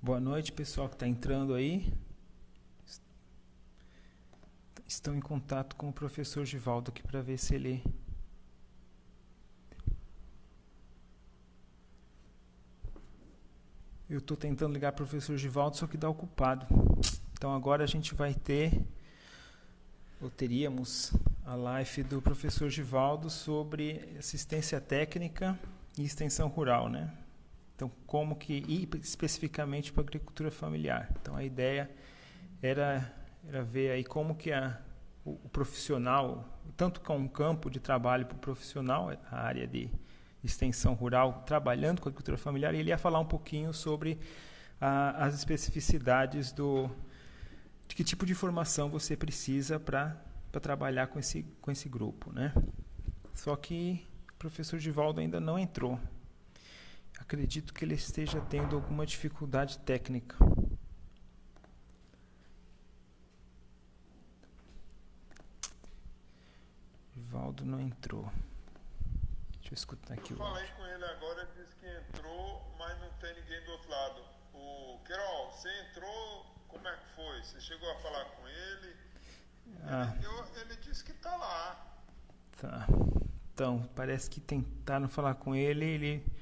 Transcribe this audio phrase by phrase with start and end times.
[0.00, 1.92] Boa noite, pessoal que está entrando aí.
[4.86, 7.82] Estão em contato com o professor Givaldo aqui para ver se ele.
[14.08, 16.64] Eu estou tentando ligar para o professor Givaldo, só que dá ocupado.
[17.32, 18.80] Então agora a gente vai ter,
[20.20, 21.12] ou teríamos,
[21.44, 25.58] a live do professor Givaldo sobre assistência técnica
[25.98, 27.12] e extensão rural, né?
[27.78, 31.14] Então, como que ir especificamente para a agricultura familiar.
[31.22, 31.88] Então, a ideia
[32.60, 33.08] era,
[33.46, 34.76] era ver aí como que a,
[35.24, 39.88] o, o profissional, tanto com um campo de trabalho para o profissional, a área de
[40.42, 44.18] extensão rural, trabalhando com a agricultura familiar, e ele ia falar um pouquinho sobre
[44.80, 46.90] a, as especificidades do
[47.86, 50.16] de que tipo de formação você precisa para
[50.60, 52.32] trabalhar com esse, com esse grupo.
[52.32, 52.52] Né?
[53.34, 55.96] Só que o professor Givaldo ainda não entrou.
[57.28, 60.34] Acredito que ele esteja tendo alguma dificuldade técnica.
[67.14, 68.32] Valdo não entrou.
[69.56, 70.32] Deixa eu escutar aqui.
[70.32, 73.90] Eu falei com ele agora, ele disse que entrou, mas não tem ninguém do outro
[73.90, 74.22] lado.
[74.54, 77.44] O Querol, você entrou, como é que foi?
[77.44, 78.96] Você chegou a falar com ele?
[79.82, 80.14] Ah.
[80.16, 81.94] Ele, eu, ele disse que está lá.
[82.56, 82.86] Tá.
[83.52, 86.37] Então, parece que tentaram falar com ele, ele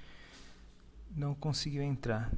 [1.16, 2.30] não conseguiu entrar.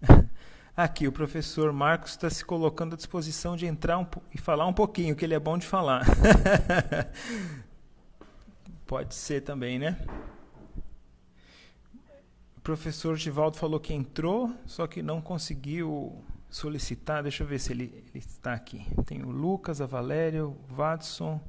[0.76, 4.72] Aqui, o professor Marcos está se colocando à disposição de entrar um, e falar um
[4.72, 6.04] pouquinho, que ele é bom de falar.
[8.86, 9.98] Pode ser também, né?
[12.56, 17.22] O professor Givaldo falou que entrou, só que não conseguiu solicitar.
[17.22, 18.86] Deixa eu ver se ele, ele está aqui.
[19.06, 21.40] Tem o Lucas, a Valéria, o Watson,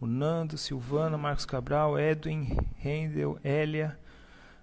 [0.00, 3.98] o Nando, Silvana, Marcos Cabral, Edwin, Rendel, Elia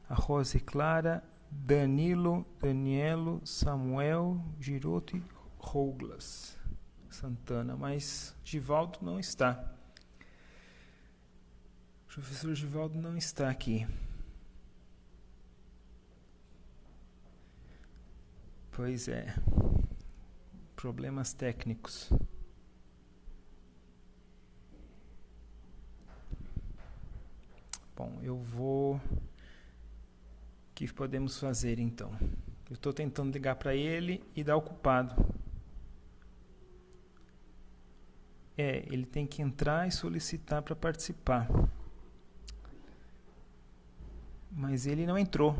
[0.09, 5.23] a Rose Clara, Danilo, Danielo, Samuel, Giroto e
[5.59, 6.57] Rouglas
[7.09, 9.75] Santana, mas Givaldo não está.
[12.05, 13.87] O professor Givaldo não está aqui.
[18.71, 19.35] Pois é.
[20.75, 22.09] Problemas técnicos.
[27.95, 29.01] Bom, eu vou
[30.87, 32.09] que podemos fazer então?
[32.69, 35.13] Eu estou tentando ligar para ele e dá ocupado.
[38.57, 41.49] É, ele tem que entrar e solicitar para participar.
[44.49, 45.53] Mas ele não entrou.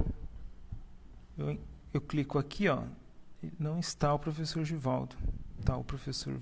[1.37, 1.59] Eu,
[1.93, 2.83] eu clico aqui, ó.
[3.59, 5.17] Não está o professor Givaldo.
[5.59, 6.33] Está o professor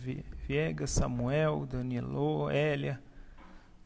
[0.47, 3.01] Viegas, Samuel, Danielo, Elia,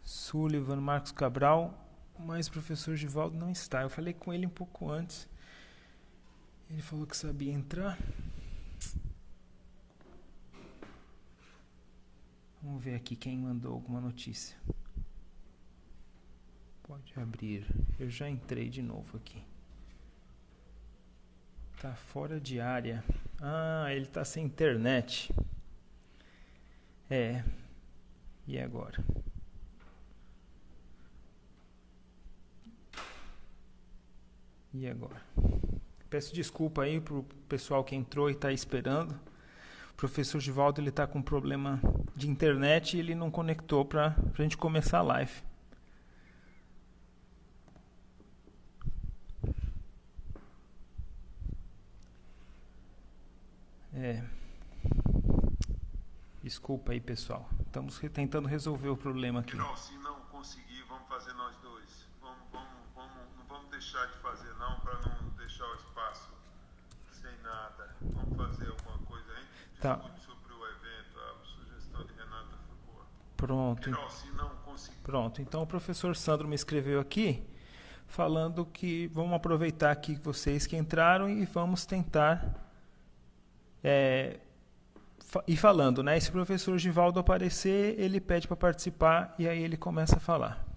[0.04, 1.81] Sullivan, Marcos Cabral
[2.26, 3.82] mas o professor Givaldo não está.
[3.82, 5.28] Eu falei com ele um pouco antes.
[6.70, 7.98] Ele falou que sabia entrar.
[12.62, 14.56] Vamos ver aqui quem mandou alguma notícia.
[16.84, 17.66] Pode abrir.
[18.00, 19.44] Eu já entrei de novo aqui.
[21.82, 23.04] Tá fora de área.
[23.42, 25.34] Ah, ele tá sem internet.
[27.10, 27.44] É.
[28.48, 29.04] E agora?
[34.74, 35.22] E agora?
[36.10, 39.12] Peço desculpa aí pro pessoal que entrou e está esperando.
[39.92, 41.80] O professor Givaldo ele está com problema
[42.16, 45.44] de internet e ele não conectou para a gente começar a live.
[53.94, 54.24] É.
[56.42, 57.48] Desculpa aí, pessoal.
[57.66, 59.56] Estamos tentando resolver o problema aqui.
[59.56, 62.08] Não, se não conseguir, vamos fazer nós dois.
[62.20, 64.51] Vamos, vamos, vamos, não vamos deixar de fazer
[65.62, 66.30] deixar o espaço
[67.12, 67.96] sem nada.
[68.02, 69.44] Vamos fazer alguma coisa aí?
[69.80, 69.98] Tá.
[70.18, 73.06] sobre o evento, a sugestão de Renata foi boa.
[73.38, 73.90] Pronto.
[73.90, 74.98] Não, se não conseguir.
[75.04, 75.42] Pronto.
[75.42, 77.48] Então o professor Sandro me escreveu aqui
[78.08, 82.56] falando que vamos aproveitar aqui vocês que entraram e vamos tentar
[83.84, 84.40] é,
[85.48, 86.18] ir falando, né?
[86.18, 90.20] E se o professor Givaldo aparecer, ele pede para participar e aí ele começa a
[90.20, 90.71] falar.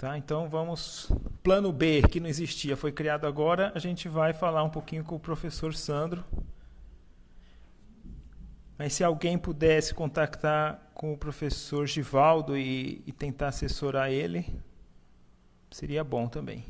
[0.00, 0.16] Tá?
[0.16, 1.12] Então vamos.
[1.42, 3.70] Plano B, que não existia, foi criado agora.
[3.74, 6.24] A gente vai falar um pouquinho com o professor Sandro.
[8.78, 14.46] Mas se alguém pudesse contactar com o professor Givaldo e, e tentar assessorar ele,
[15.70, 16.64] seria bom também.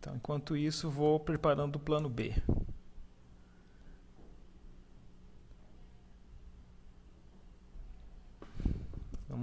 [0.00, 2.34] Então, enquanto isso, vou preparando o plano B.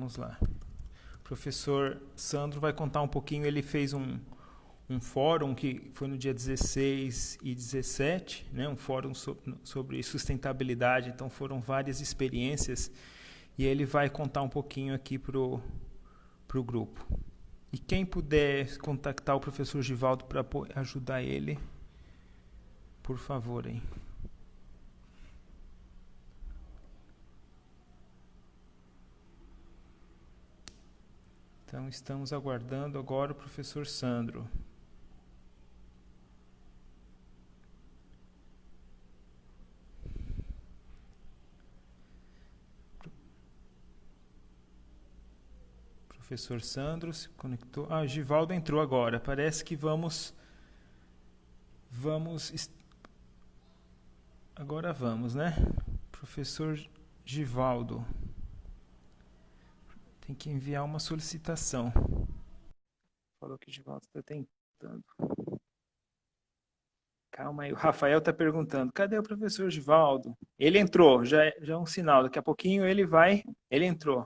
[0.02, 0.36] Vamos lá.
[1.18, 3.46] O professor Sandro vai contar um pouquinho.
[3.46, 4.18] Ele fez um,
[4.90, 11.12] um fórum que foi no dia 16 e 17, né, um fórum so, sobre sustentabilidade.
[11.12, 12.90] Então foram várias experiências
[13.56, 15.62] e ele vai contar um pouquinho aqui para o
[16.52, 17.06] grupo.
[17.72, 20.44] E quem puder contactar o professor Givaldo para
[20.78, 21.60] ajudar ele,
[23.04, 23.84] por favor, hein.
[31.72, 34.46] Então estamos aguardando agora o professor Sandro.
[46.10, 47.88] Professor Sandro se conectou.
[47.90, 49.18] Ah, Givaldo entrou agora.
[49.18, 50.34] Parece que vamos.
[51.90, 52.70] Vamos.
[54.54, 55.56] Agora vamos, né?
[56.12, 56.78] Professor
[57.24, 58.06] Givaldo.
[60.32, 61.92] Tem que enviar uma solicitação.
[63.38, 65.04] Falou que o Givaldo está tentando.
[67.30, 70.34] Calma aí, o Rafael está perguntando: cadê o professor Givaldo?
[70.58, 72.24] Ele entrou, já, é, já é um sinal.
[72.24, 73.44] Daqui a pouquinho ele vai.
[73.70, 74.26] Ele entrou.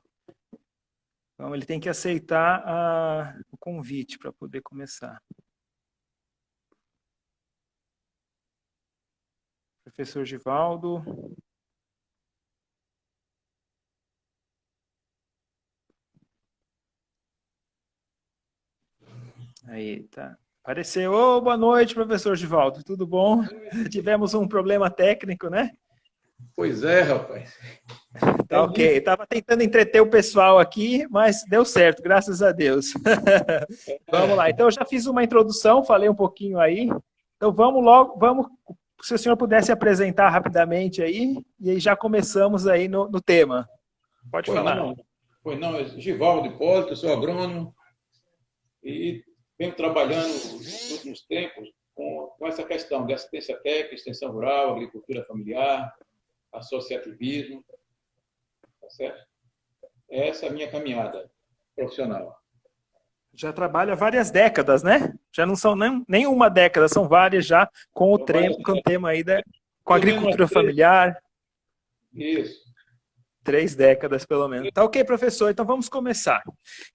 [1.33, 5.19] Então, ele tem que aceitar a, o convite para poder começar.
[9.83, 11.03] Professor Givaldo.
[19.67, 20.37] Aí, tá.
[20.63, 21.11] Apareceu.
[21.11, 22.83] Oh, boa noite, professor Givaldo.
[22.83, 23.43] Tudo bom?
[23.91, 25.71] Tivemos um problema técnico, né?
[26.55, 27.55] Pois é, rapaz.
[28.47, 28.95] Tá ok.
[28.95, 32.93] Estava tentando entreter o pessoal aqui, mas deu certo, graças a Deus.
[34.09, 34.49] vamos lá.
[34.49, 36.89] Então, eu já fiz uma introdução, falei um pouquinho aí.
[37.35, 38.47] Então, vamos logo, vamos.
[39.01, 43.67] Se o senhor pudesse apresentar rapidamente aí, e aí já começamos aí no, no tema.
[44.31, 44.75] Pode pois falar.
[44.75, 44.95] Não.
[45.43, 47.75] Pois não, Givaldo Hipólito, sou agrônomo
[48.81, 49.21] e
[49.57, 55.23] venho trabalhando nos últimos tempos com, com essa questão de assistência técnica, extensão rural, agricultura
[55.25, 55.93] familiar,
[56.53, 57.63] associativismo,
[58.81, 59.25] tá certo?
[60.09, 61.29] Essa é a minha caminhada
[61.75, 62.37] profissional.
[63.33, 65.13] Já trabalha várias décadas, né?
[65.33, 68.81] Já não são nem, nem uma década, são várias já com o, trem, com o
[68.81, 69.43] tema aí da,
[69.83, 71.21] com a agricultura familiar.
[72.13, 72.63] Isso.
[73.43, 74.71] Três décadas, pelo menos.
[74.73, 75.51] Tá ok, professor.
[75.51, 76.41] Então vamos começar.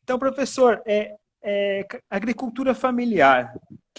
[0.03, 3.53] Então, professor, é, é agricultura familiar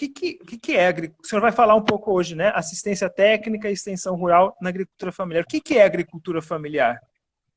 [0.08, 0.90] que, que, que é?
[1.22, 2.52] O senhor vai falar um pouco hoje, né?
[2.54, 5.44] Assistência técnica e extensão rural na agricultura familiar.
[5.44, 7.00] O que, que é agricultura familiar?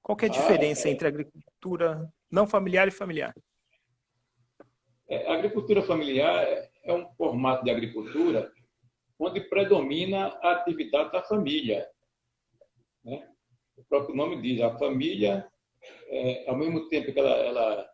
[0.02, 0.94] Qual é a ah, diferença ah, é...
[0.94, 3.34] entre agricultura não familiar e familiar?
[5.08, 6.46] É, a agricultura familiar
[6.84, 8.52] é um formato de agricultura
[9.18, 11.88] onde predomina a atividade da família.
[13.04, 13.28] Né?
[13.78, 15.48] O próprio nome diz, a família,
[16.10, 17.90] é, ao mesmo tempo que ela, ela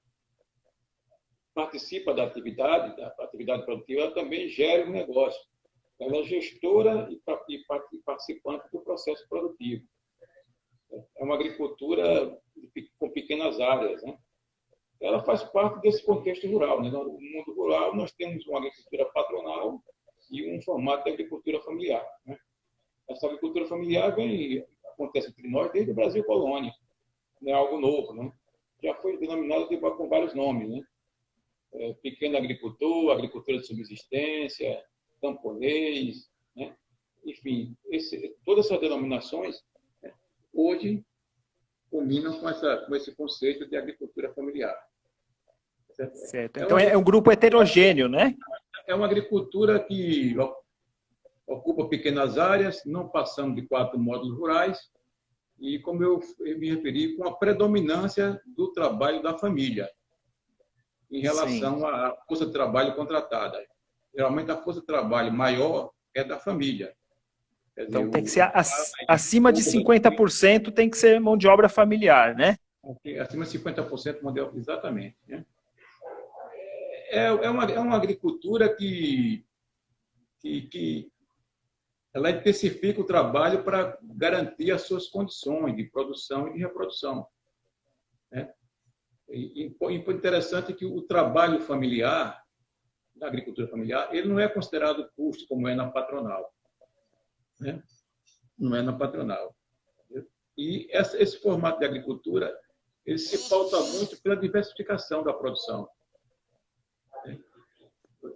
[1.53, 5.42] participa da atividade, da atividade produtiva, ela também gera um negócio.
[6.00, 7.21] Ela é gestora e
[8.03, 9.85] participante do processo produtivo.
[11.18, 12.37] É uma agricultura
[12.97, 14.02] com pequenas áreas.
[14.04, 14.18] Né?
[14.99, 16.81] Ela faz parte desse contexto rural.
[16.81, 16.90] Né?
[16.90, 19.81] No mundo rural, nós temos uma agricultura patronal
[20.31, 22.06] e um formato de agricultura familiar.
[22.25, 22.37] Né?
[23.09, 26.73] Essa agricultura familiar vem, acontece entre nós desde o Brasil colônia.
[27.42, 28.14] Não é algo novo.
[28.14, 28.31] Né?
[28.83, 30.69] Já foi denominado com vários nomes.
[30.69, 30.81] Né?
[31.73, 34.83] É, pequeno agricultor, agricultura de subsistência,
[35.21, 36.75] camponês, né?
[37.25, 39.63] enfim, esse, todas essas denominações
[40.01, 40.11] né,
[40.54, 41.06] hoje
[41.90, 44.75] combinam com, essa, com esse conceito de agricultura familiar.
[45.94, 46.16] Certo?
[46.16, 46.57] certo.
[46.57, 48.35] É então é, um grupo heterogêneo, né?
[48.87, 50.35] É uma agricultura que
[51.45, 54.90] ocupa pequenas áreas, não passando de quatro módulos rurais,
[55.59, 56.19] e, como eu
[56.57, 59.87] me referi, com a predominância do trabalho da família
[61.11, 61.85] em relação Sim.
[61.85, 63.63] à força de trabalho contratada.
[64.15, 66.95] Geralmente a força de trabalho maior é da família.
[67.75, 68.51] Dizer, então tem que ser
[69.07, 72.57] acima de 50% tem que ser mão de obra familiar, né?
[73.21, 75.18] Acima de 50% mão de obra, exatamente.
[75.27, 75.45] Né?
[77.09, 79.45] É, é, uma, é uma agricultura que,
[80.39, 81.11] que, que
[82.13, 87.27] ela intensifica o trabalho para garantir as suas condições de produção e de reprodução.
[88.31, 88.51] Né?
[89.31, 92.44] E, e interessante que o trabalho familiar,
[93.16, 96.54] na agricultura familiar, ele não é considerado custo como é na patronal.
[97.59, 97.81] Né?
[98.57, 99.56] Não é na patronal.
[100.57, 102.54] E esse formato de agricultura,
[103.06, 105.90] ele se pauta muito pela diversificação da produção.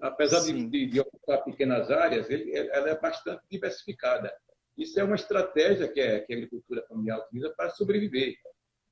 [0.02, 4.34] Apesar de, de, de, ocupar pequenas áreas, ele, ela é bastante diversificada.
[4.78, 8.36] Isso é uma estratégia que, é, que a agricultura familiar utiliza para sobreviver,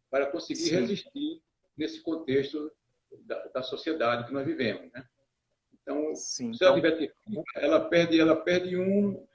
[0.10, 0.76] para conseguir Sim.
[0.76, 1.42] resistir
[1.78, 2.72] nesse contexto
[3.26, 4.92] da, da sociedade que nós vivemos.
[4.92, 5.04] Né?
[5.82, 6.92] Então, Sim, se ela, então...
[6.92, 7.14] tiver,
[7.56, 9.26] ela, perde, ela perde um,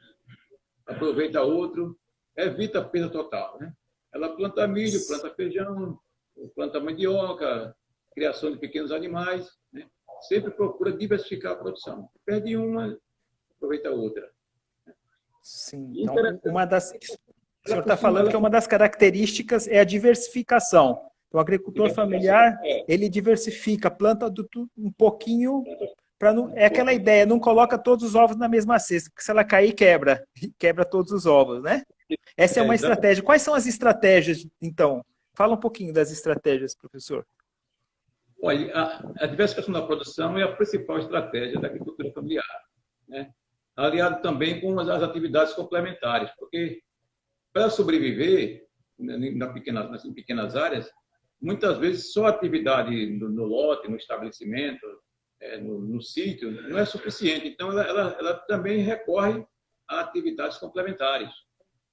[0.86, 1.98] aproveita outro,
[2.36, 3.58] evita a perda total.
[3.58, 3.72] Né?
[4.12, 5.98] Ela planta milho, planta feijão,
[6.54, 7.76] planta mandioca,
[8.14, 9.88] criação de pequenos animais, né?
[10.22, 12.08] sempre procura diversificar a produção.
[12.24, 12.98] Perde uma,
[13.56, 14.30] aproveita outra.
[15.42, 16.14] Sim, então,
[16.46, 21.07] uma das, o senhor está falando que uma das características é a diversificação.
[21.28, 22.84] Então, o agricultor familiar, é.
[22.88, 25.62] ele diversifica, planta do, um pouquinho
[26.18, 26.52] para não.
[26.56, 29.72] É aquela ideia, não coloca todos os ovos na mesma cesta, porque se ela cair,
[29.72, 30.26] quebra.
[30.58, 31.82] Quebra todos os ovos, né?
[32.36, 33.22] Essa é uma estratégia.
[33.22, 35.04] Quais são as estratégias, então?
[35.34, 37.24] Fala um pouquinho das estratégias, professor.
[38.42, 42.44] Olha, a, a diversificação da produção é a principal estratégia da agricultura familiar,
[43.06, 43.30] né?
[43.76, 46.80] aliado também com as, as atividades complementares, porque
[47.52, 48.66] para sobreviver
[48.98, 50.90] né, na pequena, nas pequenas áreas,
[51.40, 54.86] muitas vezes só atividade no, no lote, no estabelecimento,
[55.40, 57.46] é, no, no, sítio, não é suficiente.
[57.48, 59.44] Então, ela, ela, ela, também recorre
[59.88, 61.30] a atividades complementares,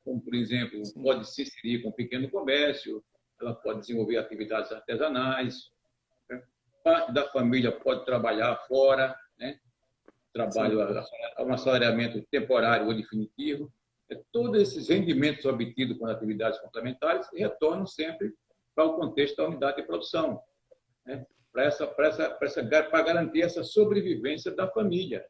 [0.03, 3.03] como, por exemplo, pode se inserir com pequeno comércio,
[3.39, 5.71] ela pode desenvolver atividades artesanais,
[6.29, 6.41] né?
[6.83, 9.59] parte da família pode trabalhar fora, né?
[10.33, 13.71] trabalho, a, um assalariamento temporário ou definitivo.
[14.11, 18.33] É, todos esses rendimentos obtidos com atividades complementares retornam sempre
[18.75, 20.39] para o contexto da unidade de produção,
[21.05, 21.25] né?
[21.51, 25.25] para, essa, para, essa, para, essa, para garantir essa sobrevivência da família.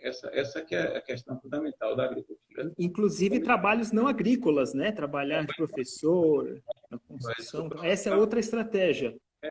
[0.00, 2.72] Essa, essa que é a questão fundamental da agricultura.
[2.78, 4.92] Inclusive trabalhos não agrícolas, né?
[4.92, 6.60] Trabalhar de professor,
[6.90, 7.68] na construção.
[7.82, 9.16] Essa é outra estratégia.
[9.42, 9.48] É,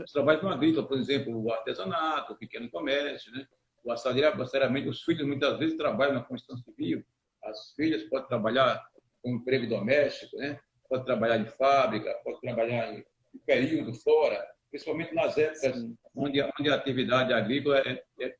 [0.00, 3.46] os trabalhos não agrícolas, por exemplo, o artesanato, o pequeno comércio, né?
[3.82, 4.88] o assalariamento.
[4.88, 7.04] Os filhos muitas vezes trabalham na construção civil,
[7.42, 8.84] as filhas podem trabalhar
[9.22, 10.60] com emprego doméstico, né?
[10.88, 13.04] Pode trabalhar em fábrica, pode trabalhar em
[13.46, 18.34] período fora, principalmente nas épocas onde, onde, a atividade agrícola é, é,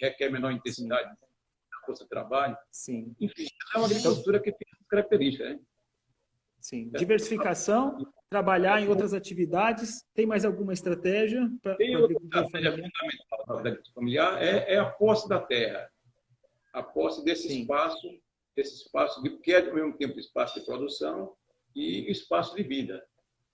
[0.00, 2.56] requer menor intensidade da força de trabalho.
[2.70, 3.14] Sim.
[3.20, 5.50] Enfim, é uma agricultura que tem características.
[5.50, 5.60] Né?
[6.60, 6.90] Sim.
[6.90, 10.04] Diversificação, trabalhar em outras atividades.
[10.14, 14.86] Tem mais alguma estratégia para Tem outra estratégia fundamental da agricultura familiar é, é, a
[14.86, 15.90] posse da terra.
[16.72, 17.60] A posse desse Sim.
[17.60, 18.08] espaço,
[18.56, 21.36] desse espaço que é ao mesmo tempo espaço de produção
[21.74, 23.04] e espaço de vida.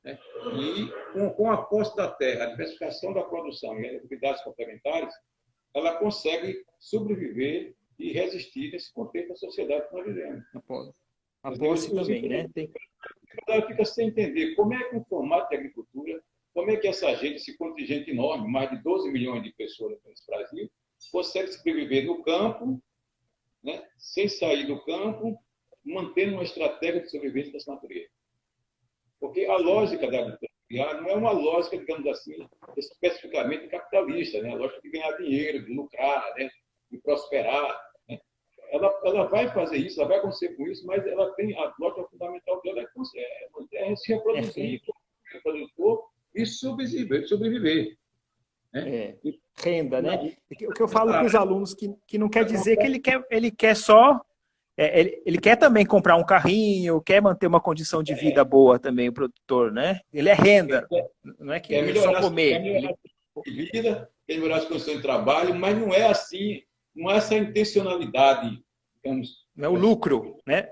[0.05, 0.19] Né?
[0.55, 5.15] E com, com a posse da terra, a diversificação da produção e as atividades complementares,
[5.75, 10.45] ela consegue sobreviver e resistir nesse contexto da sociedade que nós vivemos.
[11.43, 12.49] A posse também, né?
[12.55, 12.71] Tem...
[13.67, 16.23] Fica sem entender como é que o formato de agricultura,
[16.53, 20.13] como é que essa gente, esse contingente enorme, mais de 12 milhões de pessoas no
[20.27, 20.71] Brasil,
[21.13, 22.83] consegue sobreviver no campo,
[23.63, 23.87] né?
[23.97, 25.39] sem sair do campo,
[25.85, 28.09] mantendo uma estratégia de sobrevivência dessa natureza.
[29.19, 30.51] Porque a lógica da agricultura
[31.01, 32.47] não é uma lógica, digamos assim,
[32.77, 34.53] especificamente capitalista, né?
[34.53, 36.49] a lógica de ganhar dinheiro, de lucrar, né?
[36.91, 37.81] de prosperar.
[38.09, 38.19] Né?
[38.71, 42.09] Ela, ela vai fazer isso, ela vai acontecer com isso, mas ela tem a lógica
[42.09, 42.87] fundamental dela é,
[43.75, 44.81] é, é se reproduzir,
[45.35, 47.27] é, produtor e sobreviver.
[47.27, 47.99] sobreviver
[48.73, 48.89] né?
[48.89, 49.19] É,
[49.59, 50.37] renda, né?
[50.51, 53.23] O que eu falo para os alunos que, que não quer dizer que ele quer,
[53.31, 54.21] ele quer só
[54.81, 58.79] é, ele, ele, quer também comprar um carrinho, quer manter uma condição de vida boa
[58.79, 60.01] também, o produtor, né?
[60.11, 60.89] Ele é renda,
[61.39, 62.53] não é que quer ele só comer.
[62.53, 62.95] Quer melhorar
[63.45, 63.57] ele...
[63.57, 66.63] de vida, quer melhorar as condições de trabalho, mas não é assim,
[66.97, 68.59] não é essa intencionalidade,
[68.97, 69.47] digamos.
[69.55, 70.71] Não é o lucro, né?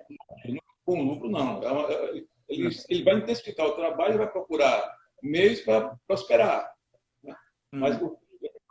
[0.87, 1.63] Com lucro, não.
[1.63, 4.91] É uma, é, ele, ele, vai intensificar o trabalho e vai procurar
[5.23, 6.73] meios para prosperar.
[7.23, 7.37] Né?
[7.75, 7.81] Hum.
[7.81, 8.01] Mas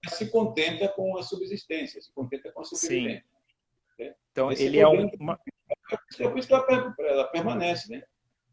[0.08, 3.24] se contenta com a subsistência, se contenta com a sobrevivência.
[4.32, 5.40] Então, Esse ele é um, uma...
[6.20, 8.04] É por isso que ela, ela permanece, né?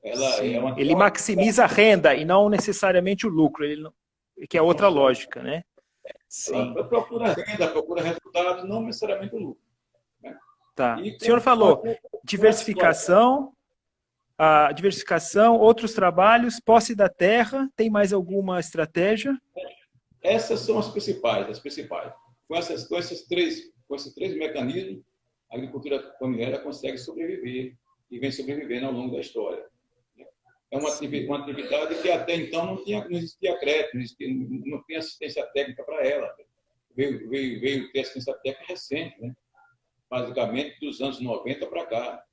[0.02, 0.80] Ela é uma...
[0.80, 3.92] Ele maximiza a renda e não necessariamente o lucro, ele não...
[4.48, 5.64] que é outra lógica, né?
[6.28, 6.72] Sim.
[6.72, 9.62] Ela procura renda, procura resultados, não necessariamente o lucro.
[10.22, 10.36] Né?
[10.74, 11.00] Tá.
[11.00, 11.82] E, o senhor falou
[12.24, 13.52] diversificação,
[14.36, 19.38] a diversificação, outros trabalhos, posse da terra, tem mais alguma estratégia?
[20.22, 22.12] Essas são as principais, as principais.
[22.48, 25.02] Com, essas, com, esses, três, com esses três mecanismos,
[25.50, 27.76] a agricultura familiar consegue sobreviver
[28.10, 29.64] e vem sobrevivendo ao longo da história.
[30.70, 34.98] É uma atividade que até então não, tinha, não existia crédito, não, existia, não tinha
[34.98, 36.34] assistência técnica para ela.
[36.96, 39.32] Veio, veio, veio ter assistência técnica recente, né?
[40.10, 42.24] basicamente dos anos 90 para cá.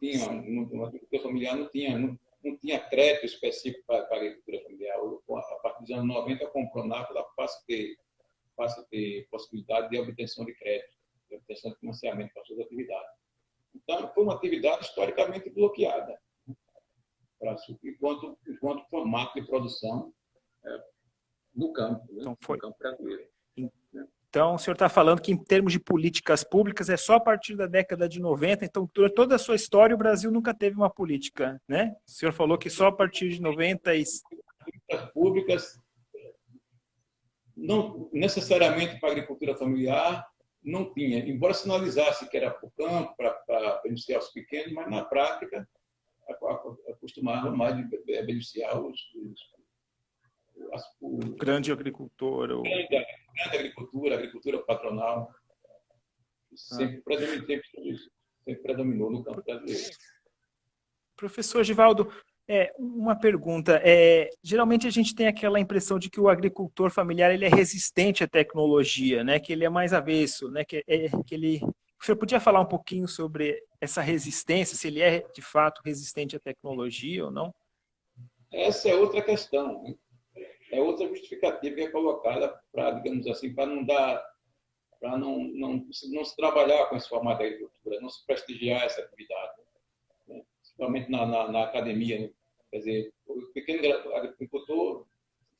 [0.00, 4.62] Tinha, uma agricultura familiar não tinha, não, não tinha crédito específico para, para a agricultura
[4.62, 4.98] familiar.
[4.98, 7.96] A partir dos anos 90, com o Pronac, ela passa a ter,
[8.56, 10.93] passa a ter possibilidade de obtenção de crédito
[11.36, 13.10] obtenção de financiamento para suas atividades.
[13.74, 17.56] Então, foi uma atividade historicamente bloqueada, né?
[17.82, 20.12] enquanto, enquanto formato de produção
[20.64, 20.84] é,
[21.54, 22.20] no campo, né?
[22.20, 22.56] então, foi.
[22.56, 23.34] no campo brasileiro.
[24.34, 27.54] Então, o senhor está falando que, em termos de políticas públicas, é só a partir
[27.54, 28.64] da década de 90.
[28.64, 31.94] Então, toda a sua história, o Brasil nunca teve uma política, né?
[32.04, 34.02] O senhor falou que só a partir de 90 e...
[34.58, 35.80] Políticas públicas,
[37.56, 40.26] não necessariamente para a agricultura familiar,
[40.64, 41.18] não tinha.
[41.18, 45.68] Embora sinalizasse que era para o campo, para beneficiar os pequenos, mas, na prática,
[46.88, 49.40] acostumava mais de beneficiar os, os,
[51.00, 52.50] o grande agricultor.
[52.50, 52.62] O...
[52.62, 55.30] Grande, grande agricultura, agricultura patronal,
[56.54, 57.02] sempre, ah.
[57.04, 57.98] predominou,
[58.44, 59.96] sempre predominou no campo brasileiro.
[61.16, 62.12] Professor Givaldo,
[62.48, 63.80] é, uma pergunta.
[63.84, 68.22] É, geralmente a gente tem aquela impressão de que o agricultor familiar ele é resistente
[68.22, 69.38] à tecnologia, né?
[69.38, 70.64] que ele é mais avesso, né?
[70.64, 71.60] que, é, que ele...
[72.00, 76.36] O senhor podia falar um pouquinho sobre essa resistência, se ele é de fato resistente
[76.36, 77.54] à tecnologia ou não?
[78.52, 79.82] Essa é outra questão.
[79.82, 79.94] Né?
[80.74, 84.24] é outra justificativa que é colocada para, digamos assim, para não dar,
[85.00, 89.00] para não, não, não se trabalhar com esse formato da agricultura, não se prestigiar essa
[89.00, 89.63] atividade?
[90.76, 92.20] Principalmente na, na, na academia.
[92.20, 92.30] Né?
[92.70, 95.06] Quer dizer, o pequeno agricultor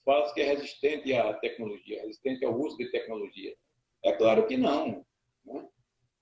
[0.04, 3.54] fala que é resistente à tecnologia, resistente ao uso de tecnologia.
[4.02, 5.04] É claro que não.
[5.44, 5.68] Né?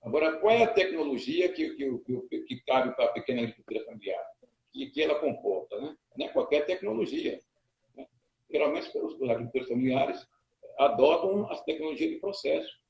[0.02, 4.24] Agora, qual é a tecnologia que, que, que, cabe para a pequena agricultura familiar?
[4.72, 5.80] Que, que ela comporta?
[5.80, 5.96] Né?
[6.16, 7.40] Não é qualquer tecnologia
[8.52, 10.28] geralmente os agricultores familiares
[10.78, 12.82] adotam as tecnologias de processo.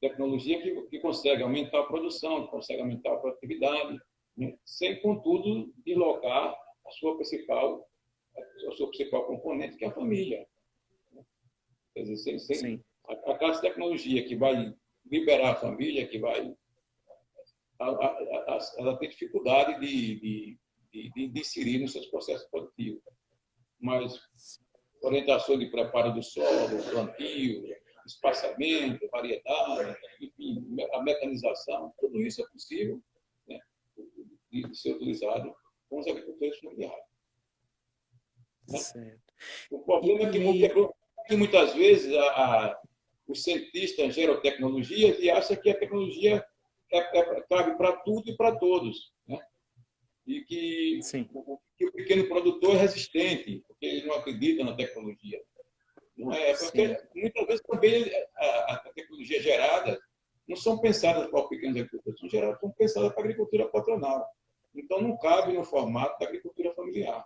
[0.00, 4.00] Tecnologia que, que consegue aumentar a produção, que consegue aumentar a produtividade,
[4.36, 4.56] né?
[4.64, 6.54] sem, contudo, deslocar
[6.86, 7.88] a sua principal,
[8.36, 10.46] a sua principal componente, que é a família.
[11.94, 14.74] Quer dizer, sem, sem a, aquela tecnologia que vai
[15.06, 16.54] liberar a família, que vai.
[18.78, 20.58] Ela tem dificuldade de, de,
[20.92, 23.02] de, de inserir nos seus processos produtivos
[23.82, 24.20] mas
[25.02, 27.64] orientação de preparo do solo, plantio,
[28.06, 33.02] espaçamento, variedade, enfim, a mecanização, tudo isso é possível
[34.52, 35.54] de ser utilizado
[35.88, 37.04] com os agricultores familiares.
[38.68, 39.18] Né?
[39.70, 40.64] O problema e...
[40.64, 40.68] é
[41.26, 42.82] que, muitas vezes a, a,
[43.26, 46.44] os cientistas geram tecnologias e acham que a tecnologia
[46.92, 49.12] é, é, cabe para tudo e para todos.
[49.26, 49.38] Né?
[50.26, 51.28] E que Sim
[51.82, 55.42] que o pequeno produtor é resistente, porque ele não acredita na tecnologia.
[56.16, 56.96] Não é, é porque Sim.
[57.16, 60.00] muitas vezes também a, a, tecnologia gerada
[60.46, 64.28] não são pensadas para o pequeno agricultor, são geradas, são pensadas para a agricultura patronal.
[64.74, 67.24] Então não cabe no formato da agricultura familiar.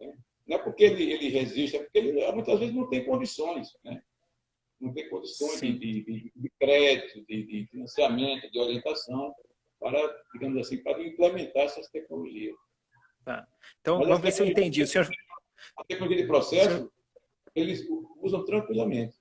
[0.00, 0.14] Né?
[0.46, 3.68] Não é porque ele, ele resiste, é porque ele muitas vezes não tem condições.
[3.84, 4.02] Né?
[4.80, 9.34] Não tem condições de, de, de, crédito, de, de financiamento, de orientação
[9.78, 9.98] para,
[10.32, 12.56] digamos assim, para implementar essas tecnologias.
[13.24, 13.46] Tá.
[13.80, 14.82] Então, Mas vamos ver se eu entendi.
[14.82, 15.08] O senhor...
[15.76, 16.92] A tecnologia de processo, senhor...
[17.54, 17.84] eles
[18.22, 19.16] usam tranquilamente.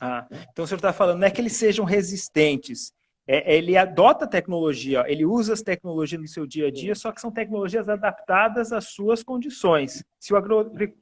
[0.00, 2.92] Ah, então o senhor está falando, não é que eles sejam resistentes,
[3.30, 7.12] é, ele adota a tecnologia, ele usa as tecnologias no seu dia a dia, só
[7.12, 10.02] que são tecnologias adaptadas às suas condições.
[10.18, 10.36] Se o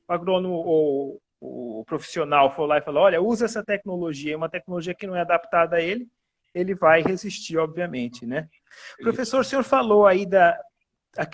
[0.08, 4.92] agrônomo ou o profissional for lá e falar, olha, usa essa tecnologia, é uma tecnologia
[4.92, 6.08] que não é adaptada a ele,
[6.52, 8.48] ele vai resistir, obviamente, né?
[9.00, 10.58] Professor, o senhor falou aí da,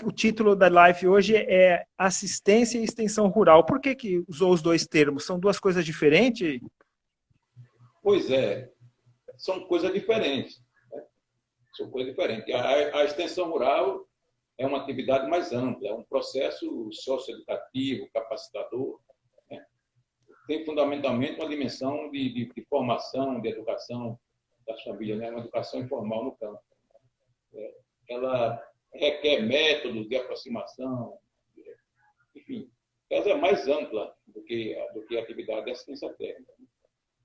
[0.05, 3.65] o título da live hoje é assistência e extensão rural.
[3.65, 5.25] Por que, que usou os dois termos?
[5.25, 6.61] São duas coisas diferentes?
[8.03, 8.69] Pois é,
[9.39, 10.62] são coisas diferentes.
[11.75, 12.55] São coisas diferentes.
[12.55, 14.07] A, a, extensão rural
[14.59, 19.01] é uma atividade mais ampla, é um processo socioeducativo, capacitador.
[19.51, 19.65] Né?
[20.47, 24.19] Tem fundamentalmente uma dimensão de, de, de, formação, de educação
[24.67, 25.31] das famílias, né?
[25.31, 26.61] uma educação informal no campo.
[27.55, 27.75] É,
[28.11, 31.19] ela requer métodos de aproximação,
[32.35, 32.71] enfim,
[33.11, 36.53] ela é mais ampla do que, do que a atividade de assistência técnica.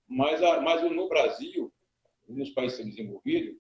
[0.08, 1.72] Mas, a, mas no Brasil,
[2.28, 3.58] nos países desenvolvidos,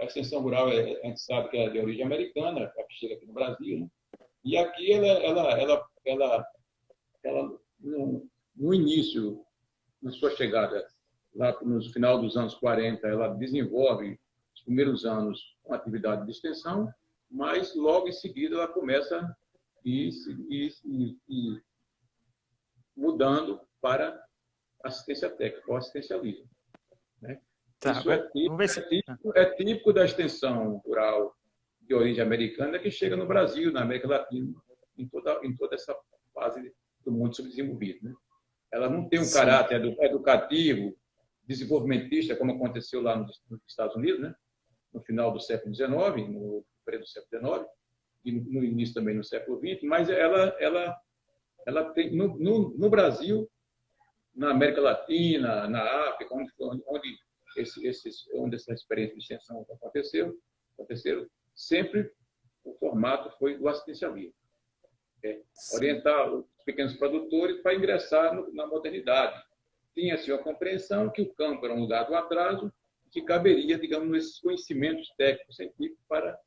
[0.00, 3.26] a extensão rural, é, a gente sabe que é de origem americana, que chega aqui
[3.26, 3.88] no Brasil, né?
[4.44, 6.46] e aqui ela, ela, ela, ela,
[7.24, 9.44] ela no, no início,
[10.02, 10.86] na sua chegada,
[11.34, 14.18] lá no final dos anos 40, ela desenvolve
[14.54, 16.92] os primeiros anos uma atividade de extensão,
[17.30, 19.36] mas logo em seguida ela começa a
[19.84, 20.10] ir,
[20.48, 21.64] ir, ir, ir
[22.96, 24.18] mudando para
[24.84, 26.48] assistência técnica, ou assistencialismo.
[27.78, 31.36] Tá, Isso é típico, é, típico, é típico da extensão rural
[31.82, 34.52] de origem americana que chega no Brasil, na América Latina,
[34.96, 35.94] em toda, em toda essa
[36.34, 38.08] fase do mundo subdesenvolvido.
[38.08, 38.14] Né?
[38.72, 39.38] Ela não tem um Sim.
[39.38, 40.96] caráter educativo,
[41.46, 44.34] desenvolvimentista, como aconteceu lá nos, Estados Unidos, né?
[44.92, 45.90] no final do século XIX,
[46.28, 47.66] no período do século XIX,
[48.24, 50.96] e no início também no século XX, mas ela, ela,
[51.64, 53.48] ela tem no, no, no Brasil,
[54.34, 57.16] na América Latina, na África, onde, onde,
[57.56, 60.36] esse, esses, onde essa experiência de extensão aconteceu,
[60.74, 62.10] aconteceram, sempre
[62.64, 64.34] o formato foi do assistencialismo.
[65.24, 65.40] É,
[65.74, 69.42] orientar os pequenos produtores para ingressar no, na modernidade.
[69.94, 72.72] Tinha-se a compreensão que o campo era um lugar do atraso,
[73.10, 76.38] que caberia, digamos, esses conhecimentos técnicos científicos para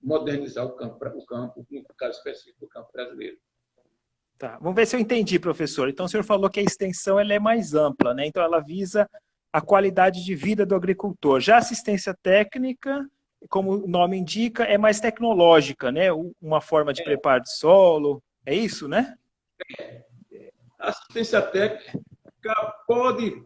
[0.00, 3.36] modernizar o campo, o campo, no caso específico, o campo brasileiro.
[4.38, 4.56] Tá.
[4.58, 5.88] Vamos ver se eu entendi, professor.
[5.88, 8.26] Então, o senhor falou que a extensão ela é mais ampla, né?
[8.26, 9.10] Então, ela visa
[9.52, 11.40] a qualidade de vida do agricultor.
[11.40, 13.06] Já a assistência técnica,
[13.48, 16.08] como o nome indica, é mais tecnológica, né?
[16.40, 17.04] Uma forma de é.
[17.04, 18.22] preparo de solo.
[18.44, 19.14] É isso, né?
[20.78, 22.00] A assistência técnica
[22.86, 23.42] pode,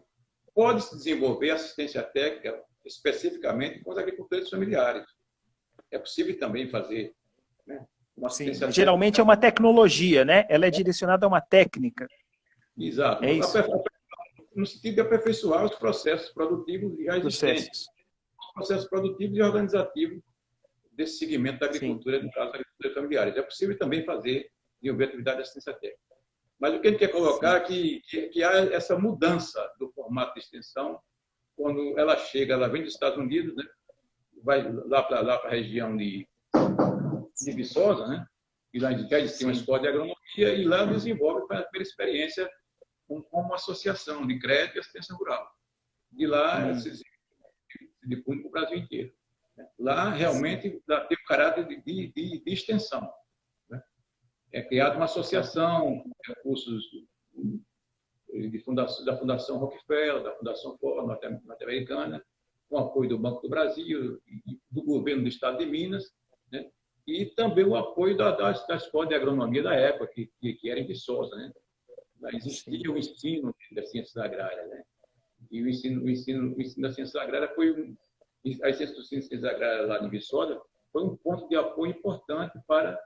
[0.53, 5.05] pode se desenvolver assistência técnica especificamente com os agricultores familiares.
[5.89, 7.15] É possível também fazer
[7.65, 7.85] né?
[8.29, 10.45] Sim, geralmente é uma tecnologia, né?
[10.47, 12.07] Ela é direcionada a uma técnica.
[12.77, 13.23] Exato.
[13.23, 13.57] É isso.
[14.55, 17.87] No sentido de aperfeiçoar os processos produtivos já existentes.
[18.39, 20.21] Os processos produtivos e organizativos
[20.91, 22.25] desse segmento da agricultura, Sim.
[22.25, 23.27] no caso da agricultura familiar.
[23.27, 24.49] É possível também fazer,
[24.81, 26.01] desenvolver atividade de assistência técnica.
[26.59, 29.91] Mas o que a gente quer colocar é que, que, que, há essa mudança do
[29.91, 30.99] formato de extensão
[31.55, 33.63] quando ela chega, ela vem dos Estados Unidos, né?
[34.43, 36.27] vai lá para lá a região de
[37.41, 38.25] de Viçosa, né?
[38.73, 42.49] E lá em Vitória tem uma escola de agronomia e lá desenvolve a primeira experiência
[43.07, 45.49] com, uma associação de crédito e assistência rural.
[46.11, 46.79] De lá, hum.
[46.79, 47.01] se
[48.03, 49.13] difunde para o Brasil inteiro.
[49.57, 49.67] Né?
[49.79, 53.11] Lá, realmente, tem o caráter de, de, de, de extensão.
[53.69, 53.81] Né?
[54.51, 56.83] É criada uma associação com recursos
[58.33, 62.23] de fundação, da Fundação Rockefeller, da Fundação Ford norte-americana,
[62.69, 64.19] com apoio do Banco do Brasil,
[64.71, 66.11] do governo do Estado de Minas,
[66.51, 66.69] né?
[67.05, 70.69] e também o apoio da, da, da escola de agronomia da época, que, que, que
[70.69, 71.35] era em Viçosa.
[71.35, 71.53] Né?
[72.31, 74.69] Existia o ensino das ciências agrárias.
[74.69, 74.83] Né?
[75.51, 77.95] E o ensino, o ensino, o ensino das ciências agrárias foi um,
[78.63, 83.01] as ciências agrárias lá em Viçosa foi um ponto de apoio importante para,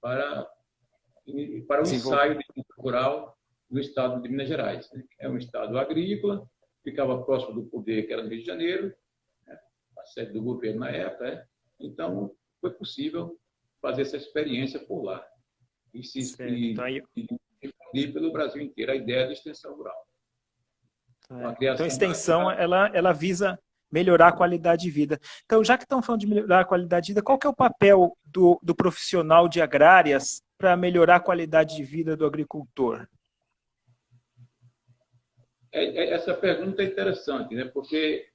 [0.00, 0.50] para,
[1.68, 2.40] para o ensaio
[2.76, 3.38] rural
[3.70, 4.90] no estado de Minas Gerais.
[4.92, 5.04] Né?
[5.20, 6.48] É um estado agrícola,
[6.82, 8.94] ficava próximo do poder, que era no Rio de Janeiro,
[9.46, 9.58] né?
[9.98, 11.24] a sede do governo na época.
[11.24, 11.46] Né?
[11.78, 13.38] Então, foi possível
[13.80, 15.24] fazer essa experiência por lá
[15.94, 16.98] e se então, aí...
[17.62, 20.06] difundir pelo Brasil inteiro a ideia da extensão rural.
[21.30, 21.72] É.
[21.72, 23.58] Então, a extensão ela, ela visa
[23.90, 25.18] melhorar a qualidade de vida.
[25.44, 27.56] Então, já que estão falando de melhorar a qualidade de vida, qual que é o
[27.56, 33.06] papel do, do profissional de agrárias para melhorar a qualidade de vida do agricultor?
[35.72, 37.64] É, é, essa pergunta é interessante, né?
[37.66, 38.26] porque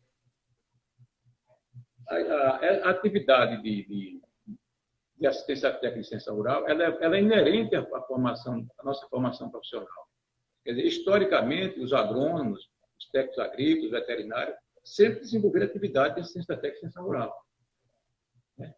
[2.07, 4.21] a, a, a atividade de, de,
[5.23, 9.07] de, assistência técnica e ciência rural ela é, ela é inerente à, formação, à nossa
[9.07, 9.87] formação profissional.
[10.63, 16.77] Quer dizer, historicamente, os agrônomos, os técnicos agrícolas, veterinários, sempre desenvolveram atividade de assistência técnica
[16.77, 17.33] e ciência rural.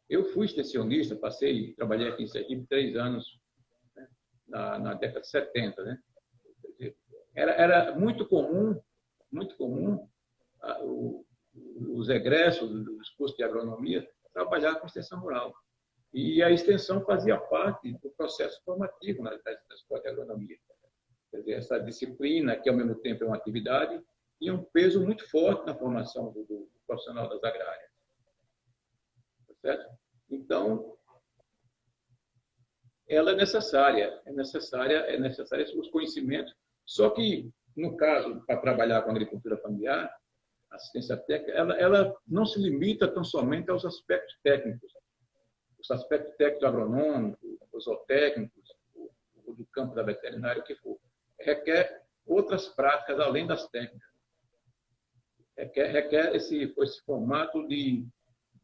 [0.09, 3.39] Eu fui extensionista, passei, trabalhei aqui em Sergipe três anos,
[3.95, 4.07] né,
[4.47, 5.83] na, na, década de 70.
[5.83, 5.99] Né?
[7.35, 8.79] Era, era muito comum,
[9.31, 10.07] muito comum,
[10.81, 11.25] o,
[11.93, 15.53] os egressos dos cursos de agronomia trabalhar com extensão rural.
[16.13, 19.33] E a extensão fazia parte do processo formativo na,
[19.73, 20.57] escola de agronomia.
[21.31, 24.01] Quer dizer, essa disciplina, que ao mesmo tempo é uma atividade,
[24.39, 27.91] tinha um peso muito forte na formação do, do profissional das agrárias.
[29.47, 29.97] Tá certo?
[30.29, 30.97] Então,
[33.07, 36.53] ela é necessária, é necessária, é necessária os conhecimentos.
[36.85, 40.11] Só que, no caso, para trabalhar com agricultura familiar,
[40.71, 44.91] assistência técnica, ela, ela não se limita tão somente aos aspectos técnicos.
[45.85, 50.99] Os aspectos técnicos agronômicos, os zootécnicos, o do campo da veterinária, o que for.
[51.39, 54.09] Requer outras práticas além das técnicas.
[55.55, 58.03] Requer, requer esse, esse formato de,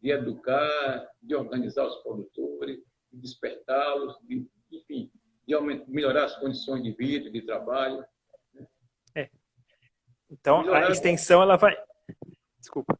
[0.02, 2.80] de educar, de organizar os produtores,
[3.12, 5.12] de despertá-los, de, enfim,
[5.48, 8.04] de aumentar, melhorar as condições de vida, de trabalho.
[9.16, 9.30] É.
[10.28, 11.78] Então, a extensão ela vai,
[12.60, 13.00] desculpa,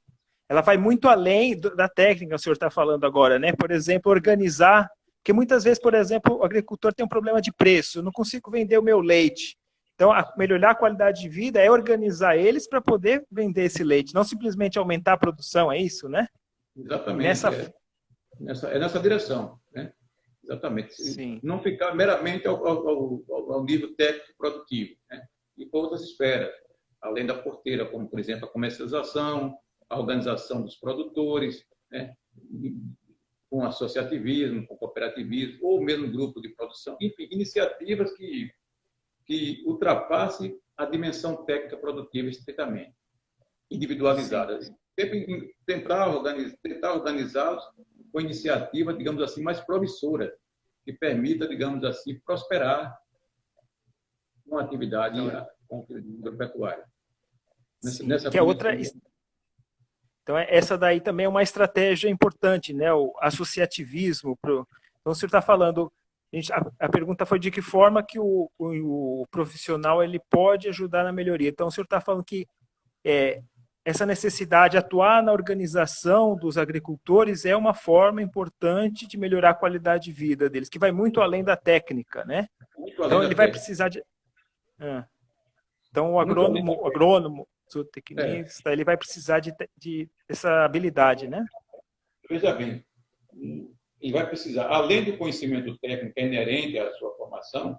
[0.52, 3.54] ela vai muito além da técnica que o senhor está falando agora, né?
[3.54, 8.00] Por exemplo, organizar, porque muitas vezes, por exemplo, o agricultor tem um problema de preço,
[8.00, 9.58] eu não consigo vender o meu leite.
[9.96, 14.14] Então, a melhorar a qualidade de vida é organizar eles para poder vender esse leite,
[14.14, 16.28] não simplesmente aumentar a produção, é isso, né?
[16.76, 17.28] Exatamente.
[17.28, 17.50] Nessa...
[17.50, 17.72] É,
[18.38, 19.94] nessa, é nessa direção, né?
[20.44, 20.96] Exatamente.
[20.96, 21.40] Sim.
[21.42, 25.24] Não ficar meramente ao, ao, ao nível técnico produtivo, né?
[25.58, 26.52] E outras esferas
[27.02, 29.58] além da porteira, como, por exemplo, a comercialização,
[29.92, 32.16] a organização dos produtores, né?
[33.50, 38.50] com associativismo, com cooperativismo, ou mesmo grupo de produção, enfim, iniciativas que,
[39.26, 42.96] que ultrapassem a dimensão técnica produtiva estritamente,
[43.70, 44.72] individualizadas.
[44.98, 47.64] Sempre tentar, organizar, tentar organizá-los
[48.12, 50.34] com iniciativa, digamos assim, mais promissora,
[50.86, 52.98] que permita, digamos assim, prosperar
[54.48, 55.20] com a atividade
[55.70, 56.86] agropecuária.
[57.84, 58.74] Nessa, nessa que é outra
[60.32, 62.94] então, é, essa daí também é uma estratégia importante, né?
[62.94, 64.38] O associativismo.
[64.42, 64.66] Pro...
[65.02, 65.92] Então, o senhor está falando.
[66.32, 70.22] A, gente, a, a, pergunta foi de que forma que o, o, o, profissional ele
[70.30, 71.50] pode ajudar na melhoria.
[71.50, 72.48] Então, o senhor está falando que
[73.04, 73.42] é,
[73.84, 79.56] essa necessidade de atuar na organização dos agricultores é uma forma importante de melhorar a
[79.56, 82.48] qualidade de vida deles, que vai muito além da técnica, né?
[82.78, 84.02] Então, ele vai precisar de.
[84.80, 85.06] Ah.
[85.90, 88.74] Então, o agrônomo, o agrônomo zootecnista, é.
[88.74, 91.46] ele vai precisar de, de essa habilidade, né?
[92.30, 92.86] Veja bem,
[94.02, 97.78] ele vai precisar, além do conhecimento técnico inerente à sua formação,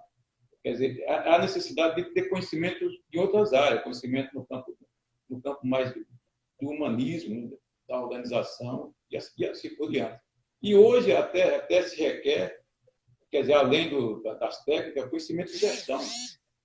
[0.63, 4.77] quer dizer, há necessidade de ter conhecimento de outras áreas, conhecimento no campo,
[5.29, 5.99] no campo mais do,
[6.61, 10.19] do humanismo, da organização e assim, assim por diante.
[10.61, 12.61] E hoje até, até se requer,
[13.29, 15.99] quer dizer, além do, das técnicas, conhecimento de gestão.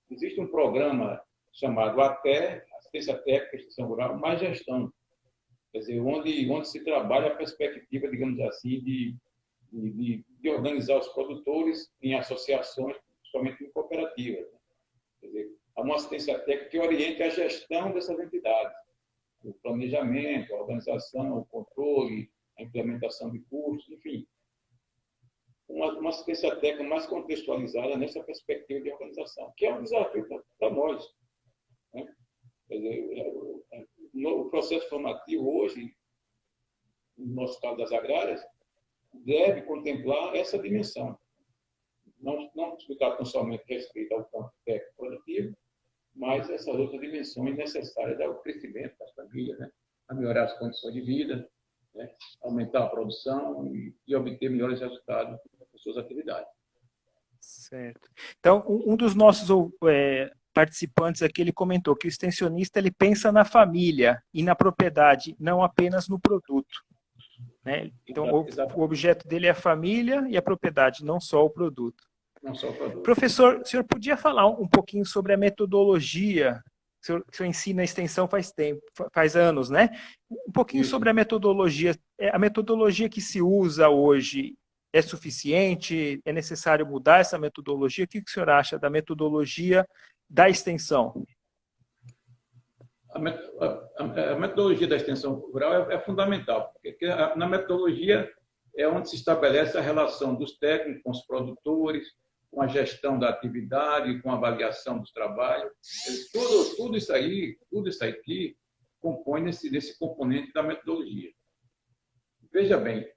[0.09, 4.91] Existe um programa chamado ATE, assistência técnica, extensão rural, mais gestão.
[5.71, 9.15] Quer dizer, onde, onde se trabalha a perspectiva, digamos assim, de,
[9.71, 14.51] de, de organizar os produtores em associações, principalmente em cooperativas.
[14.51, 14.59] Né?
[15.21, 18.77] Quer dizer, há uma assistência técnica que oriente a gestão dessas entidades.
[19.43, 24.27] O planejamento, a organização, o controle, a implementação de cursos, enfim.
[25.67, 30.71] Uma, uma assistência técnica mais contextualizada nessa perspectiva de organização, que é um desafio para
[30.71, 31.07] nós.
[32.69, 33.33] Dizer,
[34.13, 35.93] o processo formativo hoje,
[37.17, 38.45] no nosso caso das agrárias,
[39.25, 41.17] deve contemplar essa dimensão.
[42.19, 45.57] Não, não explicar tão somente respeito ao campo técnico produtivo,
[46.13, 49.71] mas essas outras dimensões necessárias ao crescimento das famílias, né?
[50.09, 51.49] a melhorar as condições de vida,
[51.95, 52.13] né?
[52.41, 56.51] aumentar a produção e, e obter melhores resultados das suas atividades.
[57.39, 58.09] Certo.
[58.39, 59.49] Então, um dos nossos
[59.87, 65.35] é, participantes aqui, ele comentou que o extensionista ele pensa na família e na propriedade,
[65.39, 66.83] não apenas no produto.
[67.63, 67.91] Né?
[68.07, 72.03] Então, o, o, objeto dele é a família e a propriedade, não só o produto.
[72.41, 73.03] Não só o produto.
[73.03, 76.61] Professor, o senhor podia falar um pouquinho sobre a metodologia?
[77.01, 78.81] O senhor, o senhor ensina a extensão faz tempo,
[79.13, 79.89] faz anos, né?
[80.29, 80.91] Um pouquinho Isso.
[80.91, 81.95] sobre a metodologia.
[82.17, 84.55] É, a metodologia que se usa hoje
[84.91, 86.21] é suficiente?
[86.25, 88.05] É necessário mudar essa metodologia?
[88.05, 89.85] O que o senhor acha da metodologia
[90.29, 91.25] da extensão?
[93.11, 98.31] A, metodologia da extensão rural é, é fundamental, porque na metodologia
[98.77, 102.07] é onde se estabelece a relação dos técnicos com os produtores,
[102.51, 105.71] com a gestão da atividade, com a avaliação dos trabalhos.
[106.31, 108.55] Tudo, tudo isso aí, tudo isso aqui
[108.99, 111.31] compõe nesse, nesse componente da metodologia.
[112.51, 113.07] Veja bem,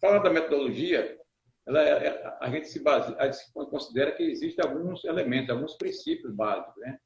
[0.00, 1.18] falar da metodologia
[1.66, 5.74] ela, é, é, a gente se base, a gente considera que existem alguns elementos, alguns
[5.74, 6.76] princípios básicos.
[6.76, 6.98] Né?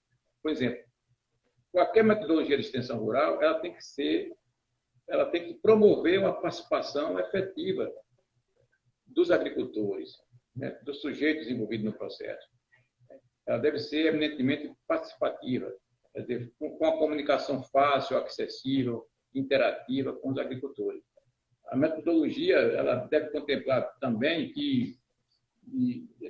[0.42, 0.84] Por exemplo,
[1.72, 4.36] qualquer metodologia de extensão rural, ela tem que ser,
[5.08, 7.90] ela tem que promover uma participação efetiva
[9.06, 10.12] dos agricultores,
[10.54, 10.78] né?
[10.82, 12.46] dos sujeitos envolvidos no processo.
[13.46, 15.74] Ela deve ser eminentemente participativa,
[16.14, 21.02] dizer, com a comunicação fácil, acessível, interativa com os agricultores
[21.70, 24.98] a metodologia ela deve contemplar também que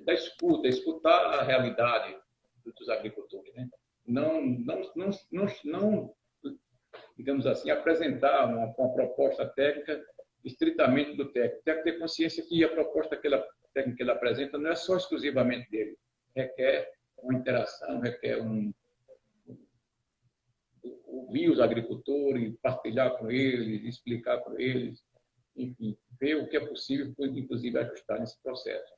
[0.05, 2.17] da escuta, escutar a realidade
[2.65, 3.69] dos agricultores, né?
[4.07, 6.15] não, não, não, não, não,
[7.17, 10.05] digamos assim, apresentar uma, uma proposta técnica
[10.45, 11.63] estritamente do técnico.
[11.65, 14.75] Tem que ter consciência que a proposta que ela, técnica que ele apresenta não é
[14.75, 15.97] só exclusivamente dele,
[16.35, 18.73] requer uma interação, requer um,
[21.07, 25.03] ouvir os agricultores, partilhar com eles, explicar com eles,
[25.63, 28.93] enfim, ver o que é possível, inclusive ajustar nesse processo.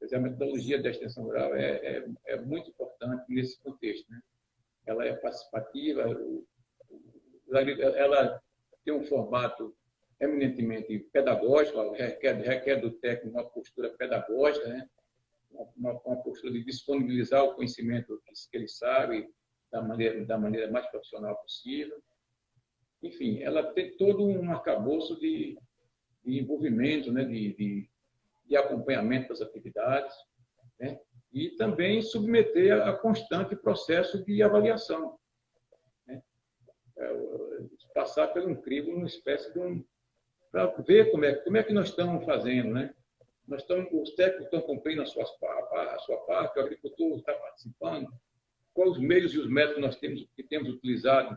[0.00, 4.10] Dizer, a metodologia da extensão rural é, é, é, muito importante nesse contexto.
[4.10, 4.20] Né?
[4.86, 6.02] Ela é participativa,
[7.96, 8.42] ela
[8.84, 9.74] tem um formato
[10.20, 14.88] eminentemente pedagógico, requer, requer do técnico uma postura pedagógica, né?
[15.76, 19.28] uma, uma, postura de disponibilizar o conhecimento que, que ele sabe
[19.70, 22.02] da maneira, da maneira mais profissional possível.
[23.02, 25.58] Enfim, ela tem todo um arcabouço de,
[26.24, 27.88] de envolvimento, né, de, de,
[28.48, 30.14] de acompanhamento das atividades,
[30.78, 30.98] né,
[31.32, 35.18] e também submeter a constante processo de avaliação.
[36.06, 36.22] Né,
[36.96, 37.34] é,
[37.94, 39.84] passar pelo um crivo, uma espécie de um,
[40.50, 42.94] para ver como é, como é que nós estamos fazendo, né?
[43.46, 48.08] Nós estamos, os técnicos estão cumprindo a, a sua parte, o agricultor está participando.
[48.72, 51.36] Quais os meios e os métodos nós temos, que temos utilizado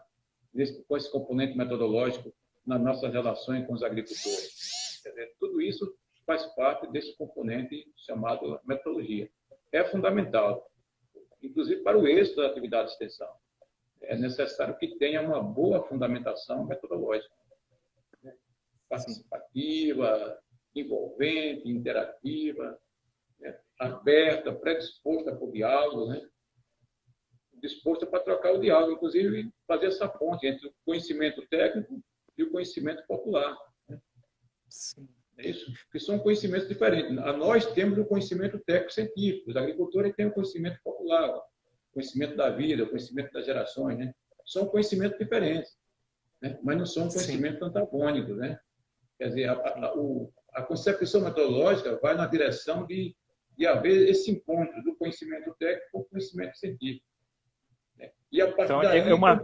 [0.54, 2.34] nesse, com esse componente metodológico
[2.66, 4.77] nas nossas relações com os agricultores?
[5.10, 9.30] Dizer, tudo isso faz parte desse componente chamado metodologia.
[9.72, 10.70] É fundamental,
[11.42, 13.34] inclusive para o êxito da atividade de extensão.
[14.02, 17.34] É necessário que tenha uma boa fundamentação metodológica,
[18.24, 18.34] né?
[18.90, 20.40] participativa,
[20.76, 22.80] envolvente, interativa,
[23.40, 23.60] né?
[23.80, 26.30] aberta, predisposta para o diálogo, né?
[27.62, 32.02] disposta para trocar o diálogo, inclusive fazer essa ponte entre o conhecimento técnico
[32.38, 33.58] e o conhecimento popular.
[34.70, 35.08] Sim.
[35.38, 35.72] É isso?
[35.92, 37.12] Que são conhecimentos diferentes.
[37.12, 41.42] Nós temos o conhecimento técnico-científico, os agricultores têm o conhecimento popular, o
[41.94, 44.00] conhecimento da vida, o conhecimento das gerações.
[44.00, 44.14] Né?
[44.46, 45.78] São conhecimentos diferentes,
[46.42, 46.58] né?
[46.64, 48.36] mas não são conhecimentos antagônicos.
[48.36, 48.60] Né?
[49.20, 53.16] Quer dizer, a, a, o, a concepção metodológica vai na direção de,
[53.56, 57.06] de haver esse encontro do conhecimento técnico com o conhecimento científico.
[57.96, 58.10] Né?
[58.32, 59.40] E a então, daí, é, uma,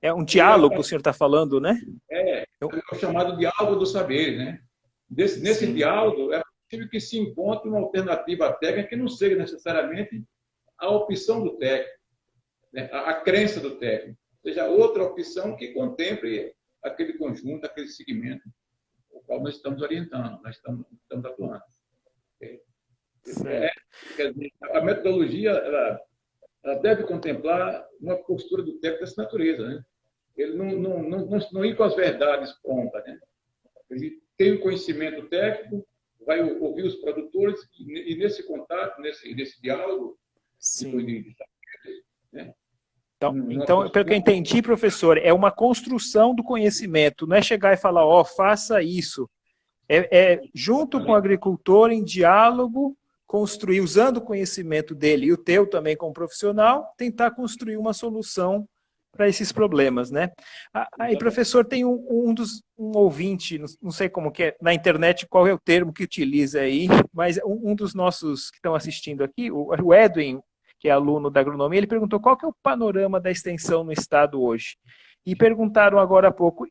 [0.00, 1.78] é um diálogo que o senhor está falando, né?
[2.10, 4.63] É, é o chamado diálogo do saber, né?
[5.16, 5.74] Nesse Sim.
[5.74, 10.22] diálogo, é possível que se encontre uma alternativa técnica que não seja necessariamente
[10.78, 11.98] a opção do técnico,
[12.72, 12.90] né?
[12.92, 18.42] a, a crença do técnico, seja outra opção que contemple aquele conjunto, aquele segmento
[19.26, 21.62] qual nós estamos orientando, nós estamos, estamos atuando.
[22.40, 22.60] É,
[23.24, 23.72] dizer,
[24.62, 26.00] a metodologia ela,
[26.62, 29.66] ela, deve contemplar uma postura do técnico dessa natureza.
[29.66, 29.84] Né?
[30.36, 33.04] Ele não, não, não, não, não ir com as verdades prontas.
[33.06, 33.18] Né?
[33.90, 35.86] Ele tem o conhecimento técnico,
[36.26, 40.18] vai ouvir os produtores e, e nesse contato, nesse, nesse diálogo,
[40.58, 40.96] Sim.
[41.04, 41.36] De,
[42.32, 42.54] né?
[43.16, 47.42] Então, hum, então, pelo que eu entendi, professor, é uma construção do conhecimento, não é
[47.42, 49.28] chegar e falar, ó, oh, faça isso.
[49.88, 55.36] É, é, junto com o agricultor, em diálogo, construir, usando o conhecimento dele e o
[55.36, 58.66] teu também como profissional, tentar construir uma solução
[59.16, 60.30] para esses problemas, né?
[60.98, 65.26] Aí, professor, tem um, um dos um ouvinte, não sei como que é na internet
[65.28, 69.22] qual é o termo que utiliza aí, mas um, um dos nossos que estão assistindo
[69.22, 70.40] aqui, o Edwin
[70.84, 73.90] que é aluno da agronomia, ele perguntou qual que é o panorama da extensão no
[73.90, 74.76] estado hoje.
[75.24, 76.66] E perguntaram agora há pouco,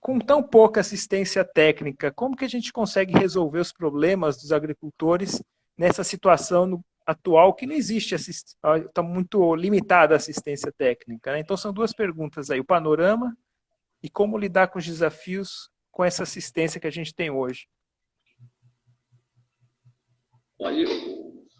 [0.00, 5.42] com tão pouca assistência técnica, como que a gente consegue resolver os problemas dos agricultores
[5.76, 11.32] nessa situação no, atual que não existe, está muito limitada a assistência técnica.
[11.32, 11.40] Né?
[11.40, 13.36] Então são duas perguntas aí, o panorama
[14.02, 17.66] e como lidar com os desafios com essa assistência que a gente tem hoje.
[20.58, 20.86] Olha,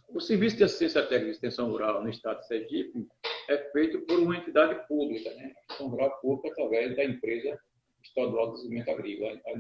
[0.09, 3.07] o Serviço de Assistência Técnica de Extensão Rural no Estado de Sergipe
[3.49, 5.53] é feito por uma entidade pública, né?
[5.63, 7.59] Extensão Rural Pública, através da empresa
[8.03, 9.53] estadual de desenvolvimento agrícola, a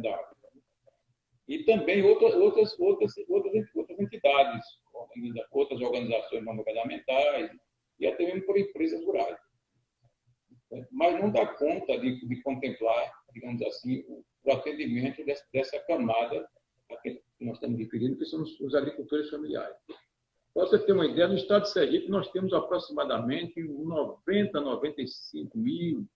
[1.48, 4.64] E também outras, outras, outras, outras, outras entidades,
[5.52, 7.50] outras organizações não governamentais
[8.00, 9.38] e até mesmo por empresas rurais.
[10.90, 16.48] Mas não dá conta de, de contemplar, digamos assim, o, o atendimento dessa, dessa camada
[16.90, 19.76] a que nós estamos referindo, que são os, os agricultores familiares.
[20.56, 26.09] Para você ter uma ideia, no estado de Sergipe nós temos aproximadamente 90, 95 mil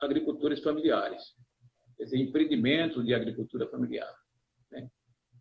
[0.00, 1.22] agricultores familiares,
[2.04, 4.12] dizer, empreendimentos de agricultura familiar.
[4.70, 4.88] Né?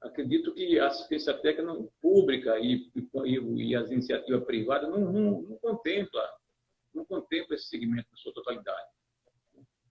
[0.01, 5.57] Acredito que a assistência técnica pública e, e, e as iniciativas privadas não, não, não
[5.57, 6.21] contempla
[6.95, 8.87] não contempla esse segmento na sua totalidade.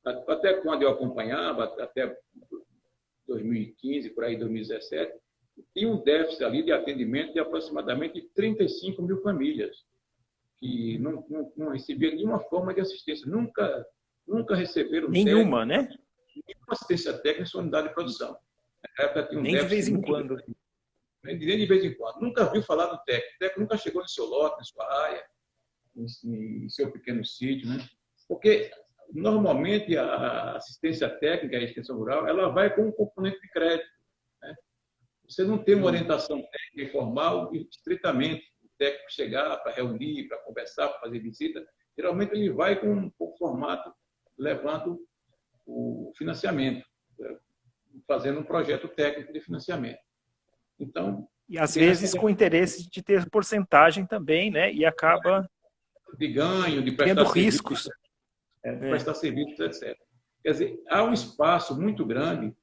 [0.05, 2.17] Até quando eu acompanhava, até
[3.27, 5.19] 2015, por aí 2017,
[5.73, 9.85] tinha um déficit ali de atendimento de aproximadamente 35 mil famílias,
[10.59, 13.87] que não, não, não recebiam nenhuma forma de assistência, nunca,
[14.27, 15.99] nunca receberam nenhuma, técnico, né?
[16.69, 18.37] Assistência técnica em sua unidade de produção.
[19.33, 20.37] Um nem de vez em quando.
[21.23, 22.21] Nem de vez em quando.
[22.21, 23.35] Nunca viu falar do técnico.
[23.35, 25.25] O técnico nunca chegou no seu lote, na sua área,
[25.97, 27.79] em seu pequeno sítio, né?
[28.29, 28.71] Porque
[29.13, 33.89] normalmente a assistência técnica, a extensão rural, ela vai com um componente de crédito.
[35.29, 40.89] Você não tem uma orientação técnica formal estritamente o técnico chegar para reunir, para conversar,
[40.89, 41.67] para fazer visita.
[41.97, 43.95] Geralmente ele vai com um formato
[44.37, 45.01] levando
[45.67, 46.85] o financiamento,
[47.19, 47.37] né,
[48.07, 49.99] fazendo um projeto técnico de financiamento.
[50.79, 54.73] Então, e às vezes com interesse de ter porcentagem também, né?
[54.73, 55.49] E acaba
[56.19, 57.89] de ganho, de prestar tendo riscos,
[58.63, 59.97] é, de prestar serviços, etc.
[60.43, 62.55] Quer dizer, há um espaço muito grande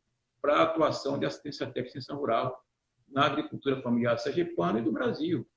[0.42, 2.60] para a atuação de assistência técnica e extensão rural
[3.08, 5.48] na agricultura familiar sergipana e do Brasil.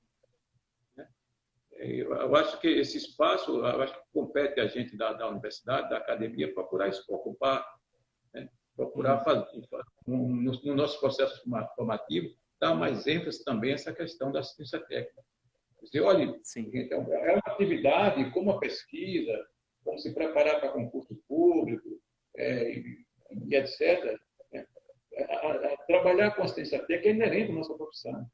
[1.75, 1.99] Né?
[1.99, 5.97] Eu acho que esse espaço, eu acho que compete a gente da, da universidade, da
[5.97, 7.65] academia, procurar ocupar
[8.75, 9.47] procurar fazer,
[10.05, 11.41] no, no nosso processo
[11.75, 15.23] formativo, dar mais ênfase também a essa questão da assistência técnica.
[15.81, 16.69] Dizer, olha, Sim.
[16.73, 19.45] então, é uma atividade como a pesquisa,
[19.83, 21.87] como se preparar para concurso público,
[22.37, 24.19] é, e, e, etc.
[24.51, 24.65] Né?
[25.29, 28.25] A, a, trabalhar com assistência técnica é inerente à nossa profissão.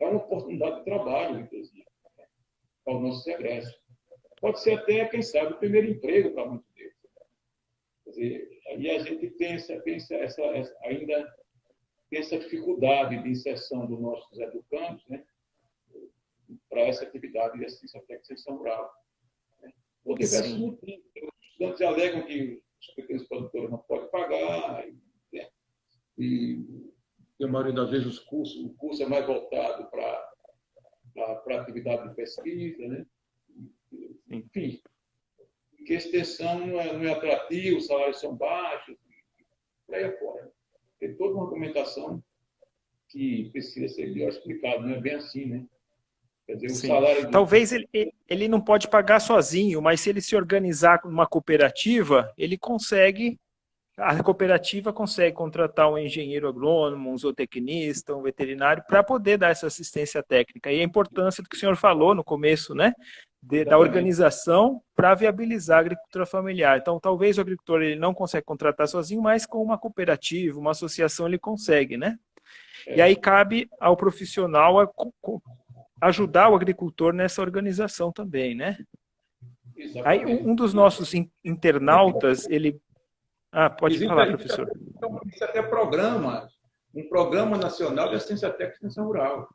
[0.00, 1.79] É uma oportunidade de trabalho, inclusive,
[2.90, 2.98] né?
[2.98, 3.80] para o nosso regresso.
[4.40, 6.94] Pode ser até, quem sabe, o primeiro emprego para muitos deles.
[8.04, 11.36] Quer dizer, aí a gente pensa, pensa essa, essa, ainda
[12.08, 15.24] tem essa dificuldade de inserção dos nossos educandos né,
[16.68, 18.92] para essa atividade de assistência técnica extensão rural.
[19.60, 19.72] Né.
[20.02, 21.04] Por diversos motivos.
[21.16, 25.48] Os estudantes alegam que os pequenos produtores não podem pagar, né,
[26.18, 30.29] e a maioria das vezes os cursos, o curso é mais voltado para
[31.18, 33.06] a atividade de pesquisa, né?
[34.30, 34.80] enfim,
[35.86, 38.96] que a extensão não é, não é atrativa, os salários são baixos,
[39.86, 40.50] por aí afora
[41.00, 42.22] tem toda uma argumentação
[43.08, 45.66] que precisa ser melhor explicada, não é bem assim, né?
[46.46, 47.30] Quer dizer, o salário...
[47.30, 47.88] Talvez ele,
[48.28, 53.40] ele não pode pagar sozinho, mas se ele se organizar numa cooperativa, ele consegue,
[54.00, 59.66] a cooperativa consegue contratar um engenheiro agrônomo, um zootecnista, um veterinário, para poder dar essa
[59.66, 60.72] assistência técnica.
[60.72, 62.92] E a importância do que o senhor falou no começo, né?
[63.42, 66.78] de, da organização para viabilizar a agricultura familiar.
[66.78, 71.26] Então, talvez o agricultor ele não consegue contratar sozinho, mas com uma cooperativa, uma associação,
[71.26, 72.18] ele consegue, né?
[72.86, 72.96] É.
[72.96, 74.84] E aí cabe ao profissional a,
[76.02, 78.78] a ajudar o agricultor nessa organização também, né?
[79.76, 80.06] Exatamente.
[80.06, 81.12] Aí um dos nossos
[81.44, 82.78] internautas, ele...
[83.52, 84.70] Ah, pode Existe falar, professor.
[85.26, 86.48] Isso até programa,
[86.94, 89.48] um programa nacional de assistência técnica e extensão rural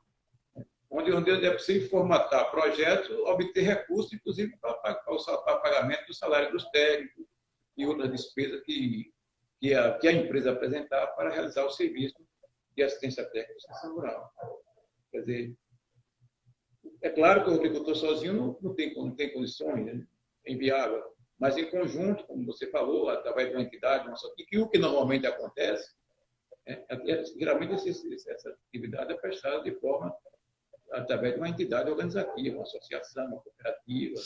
[0.95, 6.13] onde, onde é possível formatar projetos, obter recursos, inclusive para, para, para o pagamento do
[6.13, 7.25] salário dos técnicos
[7.77, 9.11] e outras despesas que,
[9.59, 12.15] que, a, que a empresa apresentar para realizar o serviço
[12.75, 14.31] de assistência técnica e assistência rural.
[15.11, 15.57] Quer dizer,
[17.01, 20.07] é claro que o agricultor sozinho não, não, tem, não tem condições, né?
[20.45, 21.03] é inviável,
[21.39, 24.77] mas em conjunto, como você falou, através de uma entidade, uma e que o que
[24.77, 25.91] normalmente acontece,
[26.65, 30.15] é, é, geralmente essa atividade é prestada de forma
[30.91, 34.21] através de uma entidade organizativa, uma associação, uma cooperativa,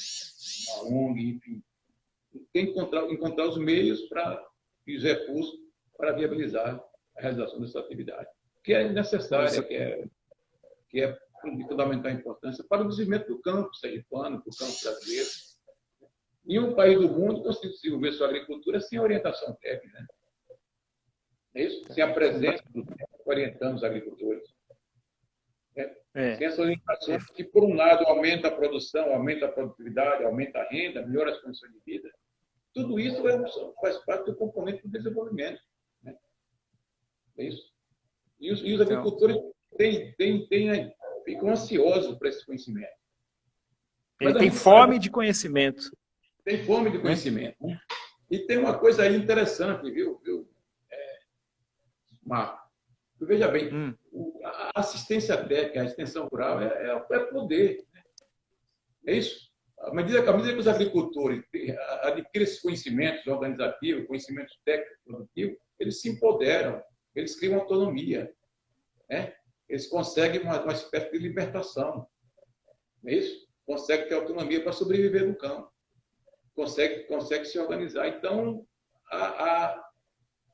[0.77, 1.63] uma ONG, enfim.
[2.53, 4.45] Tem que encontrar, encontrar os meios para,
[4.85, 5.59] e os recursos
[5.97, 6.81] para viabilizar
[7.17, 8.29] a realização dessa atividade,
[8.63, 10.05] que é necessária, que é,
[10.89, 11.17] que é
[11.55, 15.29] de fundamental importância para o desenvolvimento do campo sergipano, do campo brasileiro.
[16.49, 19.99] Nenhum país do mundo consegue desenvolver sua agricultura sem orientação técnica.
[19.99, 20.07] Né?
[21.53, 21.93] É isso?
[21.93, 24.43] Sem a presença do técnico orientando os agricultores.
[26.15, 26.35] É.
[26.37, 30.67] Tem essa orientação que, por um lado, aumenta a produção, aumenta a produtividade, aumenta a
[30.67, 32.09] renda, melhora as condições de vida.
[32.73, 33.37] Tudo isso é,
[33.79, 35.61] faz parte do componente do desenvolvimento.
[36.01, 36.17] Né?
[37.37, 37.71] É isso.
[38.39, 39.37] E os, e os então, agricultores
[39.77, 42.97] têm, têm, têm, ficam ansiosos por esse conhecimento.
[44.19, 45.91] Ele tem fome de conhecimento.
[46.49, 47.03] Tem fome de né?
[47.03, 47.55] conhecimento.
[47.61, 47.79] Né?
[48.31, 50.49] E tem uma coisa aí interessante, viu, viu
[50.91, 51.19] é,
[52.25, 52.67] Marco?
[53.21, 53.95] Veja bem, hum.
[54.43, 57.85] a assistência técnica, a extensão rural é, é, é poder.
[57.93, 58.03] Né?
[59.05, 59.47] É isso.
[59.77, 61.45] À medida, à medida que os agricultores
[62.01, 66.81] adquirem esses conhecimentos organizativos, conhecimentos técnicos produtivos, eles se empoderam,
[67.13, 68.33] eles criam autonomia.
[69.07, 69.35] Né?
[69.67, 72.07] Eles conseguem uma, uma espécie de libertação.
[73.05, 73.47] É isso?
[73.67, 75.71] Conseguem ter autonomia para sobreviver no campo.
[76.59, 78.09] Consegue, consegue se organizar.
[78.09, 78.65] Então,
[79.09, 79.89] a, a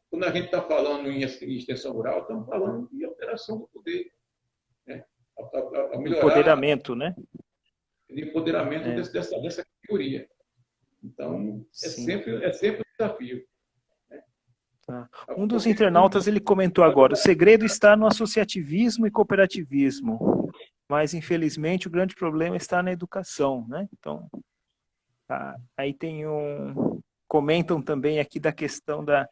[0.07, 4.11] quando a gente está falando em extensão rural, estamos falando de alteração do poder.
[4.85, 5.03] Né?
[5.35, 7.15] A, empoderamento, né?
[8.07, 9.01] De empoderamento é.
[9.01, 10.29] dessa, dessa categoria.
[11.03, 13.43] Então, é sempre, é sempre um desafio.
[14.07, 14.23] Né?
[14.85, 15.09] Tá.
[15.35, 20.51] Um dos internautas ele comentou agora: o segredo está no associativismo e cooperativismo,
[20.87, 23.89] mas infelizmente o grande problema está na educação, né?
[23.97, 24.29] Então,
[25.27, 25.55] tá.
[25.77, 29.27] aí tem um comentam também aqui da questão da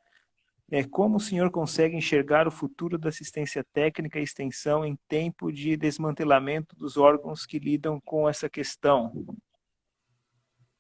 [0.72, 5.52] é, como o senhor consegue enxergar o futuro da assistência técnica e extensão em tempo
[5.52, 9.14] de desmantelamento dos órgãos que lidam com essa questão?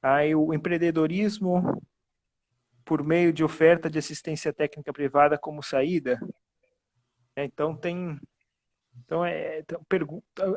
[0.01, 1.79] Aí o empreendedorismo
[2.83, 6.19] por meio de oferta de assistência técnica privada como saída.
[7.35, 8.19] É, então tem
[8.97, 9.83] então é então,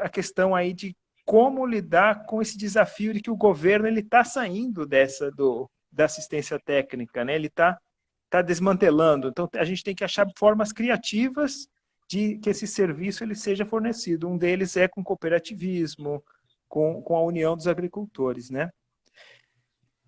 [0.00, 0.96] a questão aí de
[1.26, 6.04] como lidar com esse desafio de que o governo ele está saindo dessa do da
[6.04, 7.34] assistência técnica, né?
[7.34, 7.78] Ele está
[8.26, 9.28] está desmantelando.
[9.28, 11.68] Então, a gente tem que achar formas criativas
[12.08, 14.28] de que esse serviço ele seja fornecido.
[14.28, 16.22] Um deles é com cooperativismo,
[16.68, 18.70] com, com a união dos agricultores, né?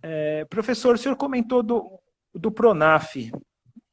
[0.02, 1.98] É, professor, o senhor comentou do,
[2.34, 3.16] do Pronaf.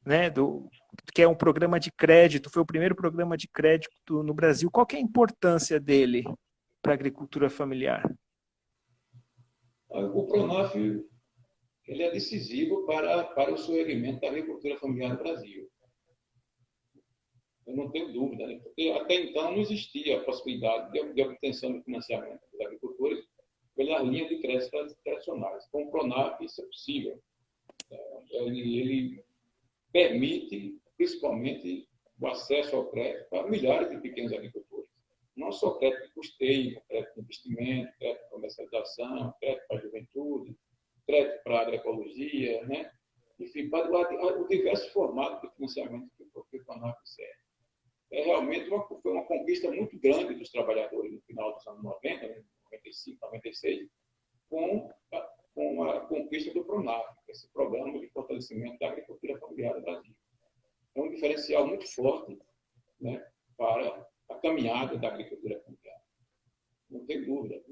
[0.04, 0.68] né, do,
[1.12, 4.70] que é um programa de crédito, foi o primeiro programa de crédito no Brasil.
[4.70, 6.24] Qual é a importância dele
[6.82, 8.02] para a agricultura familiar?
[9.88, 10.74] O Pronaf
[11.88, 15.70] ele é decisivo para, para o surgimento da agricultura familiar no Brasil.
[17.66, 18.60] Eu não tenho dúvida, né?
[18.62, 23.24] porque até então não existia a possibilidade de, de obtenção de financiamento dos agricultores
[23.74, 25.66] pelas linhas de crédito tradicionais.
[25.70, 27.22] Com o Pronaf isso é possível.
[27.90, 29.24] É, ele, ele
[29.92, 31.88] permite, principalmente,
[32.20, 34.75] o acesso ao crédito para milhares de pequenos agricultores.
[35.36, 40.56] Não só crédito de custeio, crédito de investimento, crédito de comercialização, crédito para a juventude,
[41.06, 42.90] crédito para a agroecologia, né?
[43.38, 47.46] enfim, para o, o diversos formatos de financiamento que o Pronaf serve.
[48.12, 52.44] É realmente uma, foi uma conquista muito grande dos trabalhadores no final dos anos 90,
[52.72, 53.90] 95, 96,
[54.48, 55.20] com a,
[55.54, 60.14] com a conquista do PRONAF, esse programa de fortalecimento da agricultura familiar do Brasil.
[60.94, 62.38] É um diferencial muito forte
[63.00, 63.26] né,
[63.56, 66.00] para a caminhada da agricultura familiar.
[66.90, 67.62] Não tem dúvida.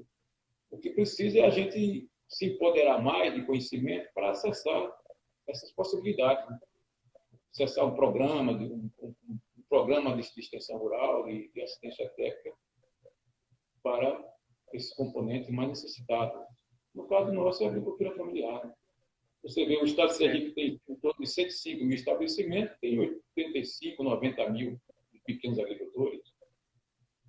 [0.71, 4.91] O que precisa é a gente se empoderar mais de conhecimento para acessar
[5.47, 6.49] essas possibilidades.
[6.49, 6.59] Né?
[7.51, 12.57] Acessar um programa, um, um, um programa de, extensão rural, de, de assistência técnica,
[13.81, 14.35] para
[14.73, 16.45] esse componente mais necessitado.
[16.93, 18.73] No caso nosso, é a agricultura familiar.
[19.43, 24.03] Você vê, o Estado de Sergipe tem em torno de 105 mil estabelecimentos, tem 85,
[24.03, 24.81] 90 mil
[25.25, 26.21] pequenos agricultores.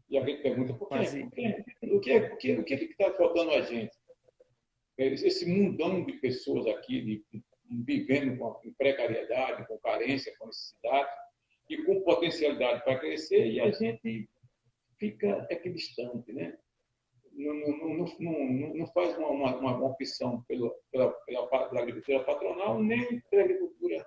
[0.08, 0.96] E a gente pergunta, por quê?
[1.00, 1.64] Por quê?
[1.82, 3.92] O que é, o que, o que está faltando a gente?
[4.98, 7.44] esse mundão de pessoas aqui de,
[7.84, 11.10] vivendo com, precariedade, com carência, com necessidade
[11.68, 14.28] e com potencialidade para crescer e a gente
[14.98, 16.56] fica equidistante, né?
[17.32, 22.82] Não, não, não, não, faz uma, uma, uma opção pela, pela, pela, pela, agricultura patronal
[22.82, 24.06] nem pela agricultura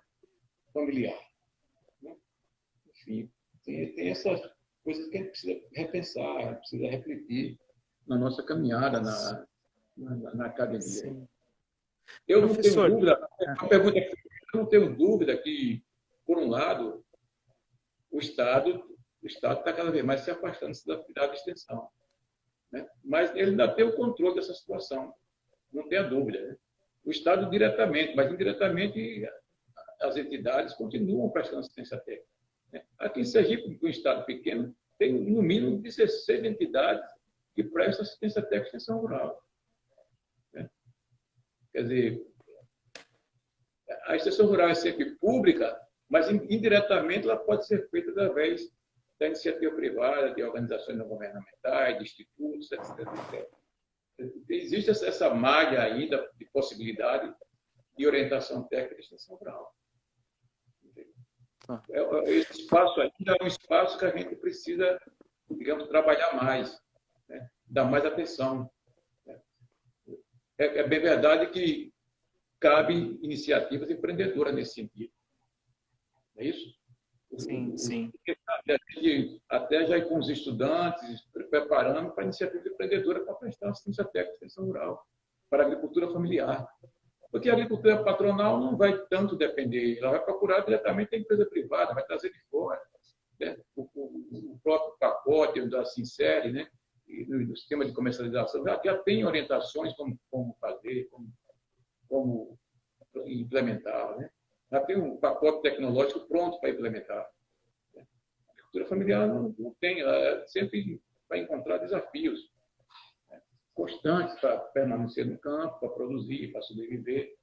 [0.74, 1.20] familiar.
[2.02, 2.18] Né?
[2.90, 3.32] Enfim,
[3.64, 4.42] tem, tem essas
[4.84, 7.60] coisas que a gente precisa repensar, precisa refletir
[8.08, 9.46] na nossa caminhada, na,
[9.96, 10.82] na, na academia.
[10.82, 11.28] Sim.
[12.28, 14.12] Eu Professor, não tenho dúvida, a pergunta é,
[14.54, 15.84] eu não tenho dúvida que,
[16.26, 17.06] por um lado,
[18.12, 18.90] o Estado
[19.22, 21.90] o Estado está cada vez mais se afastando da atividade de extensão.
[22.72, 22.88] Né?
[23.04, 25.14] Mas ele ainda tem o controle dessa situação,
[25.72, 26.40] não tenha dúvida.
[26.40, 26.58] Né?
[27.04, 29.28] O Estado diretamente, mas indiretamente
[30.02, 32.30] as entidades continuam prestando assistência técnica.
[32.72, 32.84] Né?
[32.98, 37.10] Aqui em Sergipe, um Estado pequeno, tem no mínimo 16 entidades
[37.56, 39.42] que prestam assistência técnica e extensão rural.
[41.72, 42.28] Quer dizer,
[44.06, 48.70] a extensão rural é sempre pública, mas indiretamente ela pode ser feita através
[49.20, 52.90] da iniciativa privada, de organizações não governamentais, de institutos, etc.
[53.00, 53.50] etc.
[54.50, 57.34] Existe essa malha ainda de possibilidade
[57.98, 59.74] de orientação técnica de extensão rural.
[61.70, 61.82] Ah.
[61.92, 65.00] É, é, esse espaço ainda é um espaço que a gente precisa,
[65.52, 66.78] digamos, trabalhar mais,
[67.28, 67.50] né?
[67.68, 68.70] dar mais atenção
[70.60, 71.92] é, é bem verdade que
[72.60, 75.12] cabe iniciativas empreendedoras nesse sentido.
[76.36, 76.78] É isso?
[77.38, 78.12] Sim, sim.
[79.48, 84.34] Até já ir com os estudantes, preparando para a iniciativa empreendedora para prestar assistência técnica
[84.34, 85.06] extensão rural,
[85.50, 86.68] para agricultura familiar.
[87.32, 91.94] Porque a agricultura patronal não vai tanto depender, ela vai procurar diretamente a empresa privada,
[91.94, 92.82] vai trazer de fora.
[93.40, 93.58] Né?
[93.76, 96.68] O, o, o, próprio pacote da Sincere, né?
[97.28, 101.32] no sistema de comercialização já, já tem orientações como, como fazer, como,
[102.08, 102.60] como
[103.26, 104.18] implementar.
[104.18, 104.30] Né?
[104.72, 107.28] Já tem um pacote tecnológico pronto para implementar.
[107.96, 112.59] A agricultura familiar não, não tem, ela sempre vai encontrar desafios né?
[113.80, 117.34] Constantes para permanecer no campo, para produzir, para sobreviver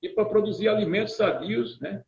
[0.00, 2.04] e para produzir alimentos sadios né?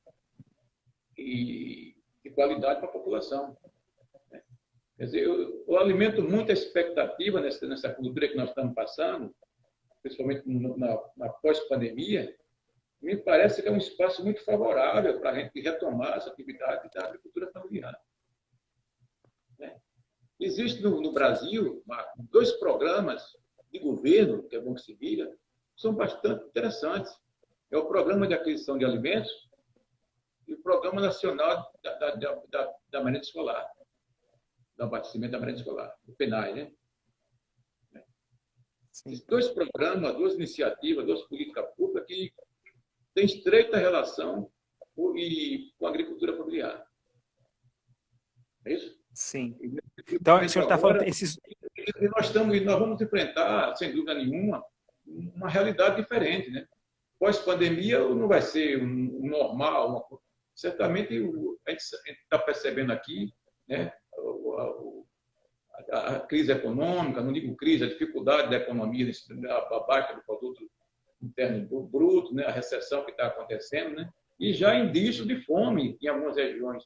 [1.19, 3.57] e de qualidade para a população.
[4.97, 9.35] Quer dizer, eu, eu alimento muita expectativa nessa, nessa cultura que nós estamos passando,
[10.01, 12.37] principalmente na, na pós-pandemia.
[13.01, 17.07] Me parece que é um espaço muito favorável para a gente retomar essa atividade da
[17.07, 17.99] agricultura familiar.
[19.59, 19.77] Né?
[20.39, 21.83] Existe no, no Brasil
[22.31, 23.42] dois programas
[23.73, 25.35] de governo, que é bom que se diga,
[25.77, 27.13] são bastante interessantes.
[27.71, 29.31] É o Programa de Aquisição de Alimentos
[30.47, 33.67] e o Programa Nacional da, da, da, da Merenda Escolar
[34.77, 36.73] do abastecimento da merenda escolar, o PENAI, né?
[38.91, 39.23] Sim.
[39.27, 42.33] Dois programas, duas iniciativas, duas políticas públicas que
[43.15, 44.51] têm estreita relação
[44.95, 46.87] com, e, com a agricultura familiar.
[48.67, 49.01] É isso?
[49.15, 49.57] Sim.
[50.11, 51.39] Então, o senhor está falando esses.
[52.15, 54.65] Nós, estamos, nós vamos enfrentar, sem dúvida nenhuma,
[55.07, 56.51] uma realidade diferente.
[56.51, 56.67] Né?
[57.19, 60.21] Pós-pandemia não vai ser um normal, uma,
[60.55, 61.15] certamente
[61.67, 61.83] a gente
[62.23, 63.33] está percebendo aqui
[63.69, 63.93] né,
[65.91, 69.11] a, crise econômica, não digo crise, a dificuldade da economia,
[69.49, 70.69] a baixa do produto
[71.21, 76.09] interno bruto, né, a recessão que está acontecendo, né, e já indício de fome em
[76.09, 76.85] algumas regiões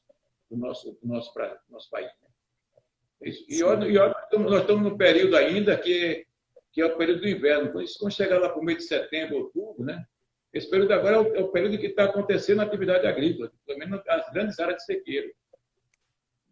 [0.49, 2.11] do nosso, do nosso, do nosso país.
[2.21, 3.31] Né.
[3.49, 6.25] E, olha, e olha, nós estamos no período ainda que,
[6.71, 7.71] que é o período do inverno.
[7.71, 10.05] Quando chegar lá para o mês de setembro, outubro, né,
[10.53, 13.79] esse período agora é o, é o período que está acontecendo na atividade agrícola, pelo
[13.79, 15.31] menos nas grandes áreas de sequeiro.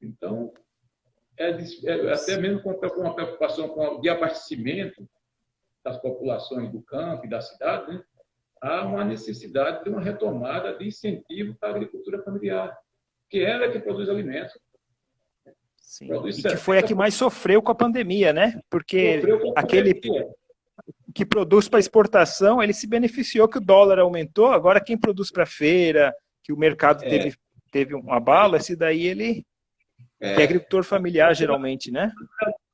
[0.01, 0.53] Então,
[1.38, 5.07] é, é até mesmo com, uma preocupação com o abastecimento
[5.84, 8.03] das populações do campo e da cidade, né,
[8.61, 12.76] há uma necessidade de uma retomada de incentivo para a agricultura familiar,
[13.30, 14.57] que ela é que produz alimentos.
[15.86, 16.09] Sim.
[16.27, 18.59] E que foi a que mais sofreu com a pandemia, né?
[18.69, 19.21] Porque
[19.55, 20.01] aquele
[21.13, 25.45] que produz para exportação, ele se beneficiou que o dólar aumentou, agora quem produz para
[25.45, 26.13] feira,
[26.43, 27.07] que o mercado é.
[27.09, 27.38] teve,
[27.71, 29.45] teve um abalo, esse daí ele
[30.19, 32.11] é, é agricultor familiar, geralmente, né?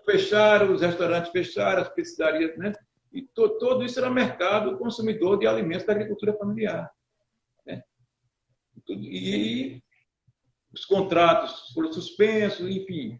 [0.06, 2.74] Fecharam, os restaurantes fecharam, as pescarias, né?
[3.14, 6.90] E to, todo isso era mercado consumidor de alimentos da agricultura familiar.
[7.66, 7.84] Né?
[8.88, 9.84] E
[10.74, 13.20] os contratos foram suspensos, enfim.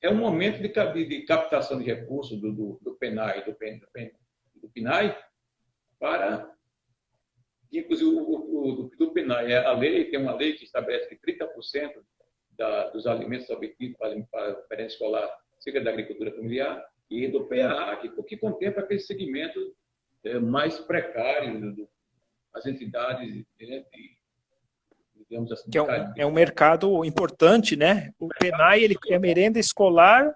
[0.00, 3.86] É um momento de, de, captação de recursos do, do, do PENAI, do, PEN, do,
[3.92, 4.10] PEN,
[4.56, 5.16] do PNAE,
[5.98, 6.52] para
[7.72, 12.02] inclusive o, o, do, do PNAE, a lei tem uma lei que estabelece que 30%
[12.50, 17.96] da, dos alimentos obtidos para, para a escolar seja da agricultura familiar e do PAA,
[17.96, 19.74] que, que contempla aquele segmento
[20.24, 21.88] é, mais precário, do,
[22.52, 24.16] as entidades né, de,
[25.32, 25.70] digamos assim.
[25.70, 28.12] Que é um, é um mercado importante, né?
[28.18, 30.34] O PENAI, ele é merenda escolar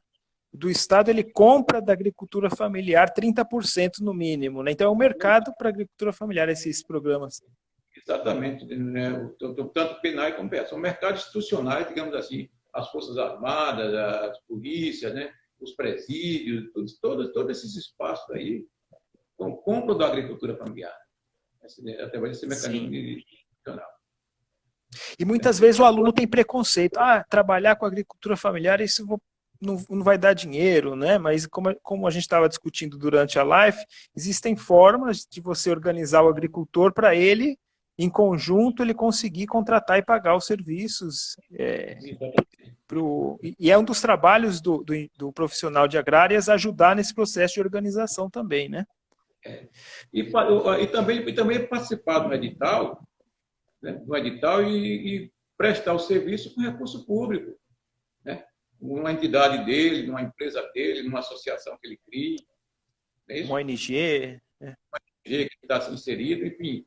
[0.53, 4.72] do Estado, ele compra da agricultura familiar 30% no mínimo, né?
[4.72, 7.42] Então é um mercado para a agricultura familiar esses programas.
[7.94, 9.30] Exatamente, né?
[9.38, 10.70] tanto PENAI como PES.
[10.70, 15.30] São mercados institucionais, digamos assim, as Forças Armadas, as polícias, né?
[15.61, 18.66] os presídios, todos, todos, todos esses espaços aí
[19.36, 20.94] compram da agricultura familiar.
[22.01, 23.95] Através desse mecanismo institucional.
[25.18, 26.98] E muitas vezes o aluno tem preconceito.
[26.98, 29.06] Ah, trabalhar com agricultura familiar, isso
[29.60, 31.18] não, não vai dar dinheiro, né?
[31.18, 33.78] Mas como, como a gente estava discutindo durante a live,
[34.14, 37.58] existem formas de você organizar o agricultor para ele
[37.98, 41.36] em conjunto ele conseguir contratar e pagar os serviços.
[41.52, 41.98] É,
[42.86, 47.54] pro, e é um dos trabalhos do, do, do, profissional de agrárias ajudar nesse processo
[47.54, 48.86] de organização também, né?
[49.44, 49.66] É.
[50.12, 53.00] E, e, também, e também participar do edital,
[53.87, 57.59] né, do edital e, e, prestar o serviço com recurso público.
[58.24, 58.45] Né?
[58.78, 62.37] Uma entidade dele, numa empresa dele, numa associação que ele crie.
[63.28, 63.97] É uma ONG.
[63.97, 64.41] É.
[64.61, 66.87] Uma ONG que está inserido, enfim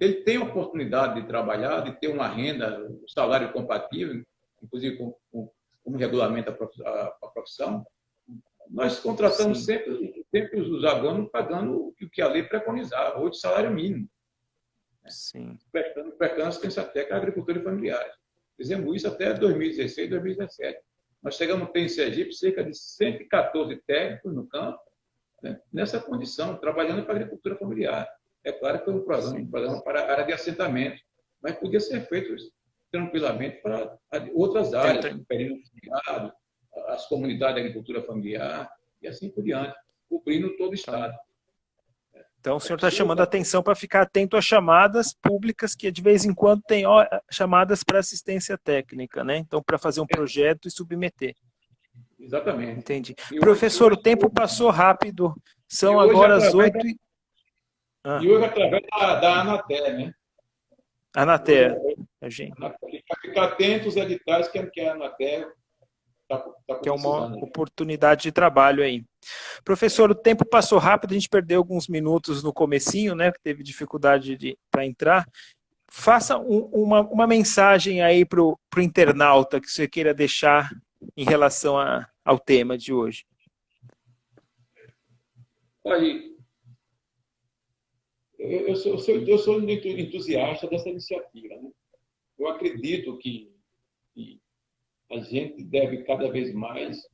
[0.00, 4.22] ele tem a oportunidade de trabalhar, de ter uma renda, um salário compatível,
[4.62, 5.50] inclusive com, com,
[5.82, 7.84] como regulamenta a profissão,
[8.70, 13.70] nós contratamos sempre, sempre os agrônomos pagando o que a lei preconizava, ou de salário
[13.72, 14.08] mínimo.
[15.10, 15.58] Sim.
[15.72, 18.04] Prestando, prestando assistência técnica à agricultura familiar.
[18.56, 20.80] Fizemos isso até 2016, 2017.
[21.22, 24.80] Nós chegamos a ter em Sergipe cerca de 114 técnicos no campo,
[25.42, 28.08] né, nessa condição, trabalhando para a agricultura familiar.
[28.44, 31.00] É claro que foi um programa, um programa para a área de assentamento,
[31.42, 32.34] mas podia ser feito
[32.90, 33.98] tranquilamente para
[34.32, 35.60] outras áreas, o período
[36.88, 38.70] as comunidades de agricultura familiar
[39.02, 39.74] e assim por diante,
[40.08, 41.14] cobrindo todo o Estado.
[42.40, 46.00] Então, o senhor está chamando a atenção para ficar atento às chamadas públicas que, de
[46.00, 49.38] vez em quando, tem ó, chamadas para assistência técnica, né?
[49.38, 50.14] Então, para fazer um é.
[50.14, 51.34] projeto e submeter.
[52.18, 52.78] Exatamente.
[52.78, 53.16] Entendi.
[53.32, 55.34] E Professor, hoje, o tempo passou rápido.
[55.68, 56.98] São agora as oito e...
[58.04, 58.20] Ah.
[58.22, 60.12] E hoje através da, da Anatel, né?
[61.14, 61.76] Anatel,
[62.20, 62.54] a gente.
[63.20, 65.52] Ficar atento aos editais que, que a Anatel
[66.28, 69.02] Tá, tá que é uma oportunidade de trabalho aí.
[69.64, 73.32] Professor, o tempo passou rápido, a gente perdeu alguns minutos no comecinho, né?
[73.32, 75.26] Que teve dificuldade para entrar.
[75.90, 80.70] Faça um, uma, uma mensagem aí para o internauta que você queira deixar
[81.16, 83.24] em relação a, ao tema de hoje.
[85.82, 86.28] Olha,
[88.38, 91.54] eu sou, eu sou, eu sou entusiasta dessa iniciativa.
[91.54, 91.70] Né?
[92.38, 93.50] Eu acredito que,
[94.14, 94.40] que,
[95.10, 97.08] a gente deve cada vez mais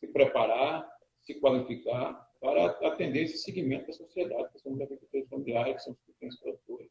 [0.00, 0.88] se preparar,
[1.22, 5.92] se qualificar para atender esse segmento da sociedade, que são os agricultores familiares, que são
[5.92, 6.90] os pequenos produtores.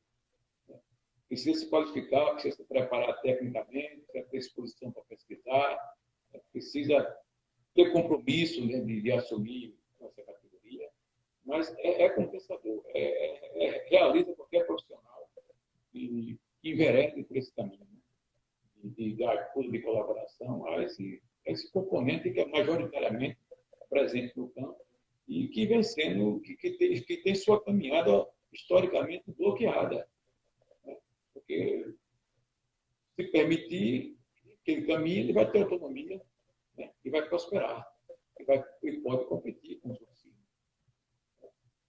[0.68, 0.80] Né?
[1.28, 5.96] Precisa se qualificar, precisa se preparar tecnicamente, precisa ter exposição para pesquisar,
[6.52, 7.18] precisa
[7.74, 10.90] ter compromisso né, de, de assumir essa categoria,
[11.44, 15.30] mas é, é compensador, é, é, realiza qualquer profissional.
[15.94, 17.95] E enveredem por esse caminho né?
[18.90, 23.38] De, de acordo de colaboração a esse, a esse componente que é majoritariamente
[23.90, 24.80] presente no campo
[25.28, 30.08] e que vem sendo, que, que, tem, que tem sua caminhada historicamente bloqueada.
[30.86, 30.98] Né?
[31.34, 31.94] Porque
[33.16, 34.18] se permitir
[34.64, 36.22] que ele caminhe, ele vai ter autonomia
[36.78, 36.92] né?
[37.04, 37.86] e vai prosperar.
[38.40, 40.26] E, vai, e pode competir com os outros.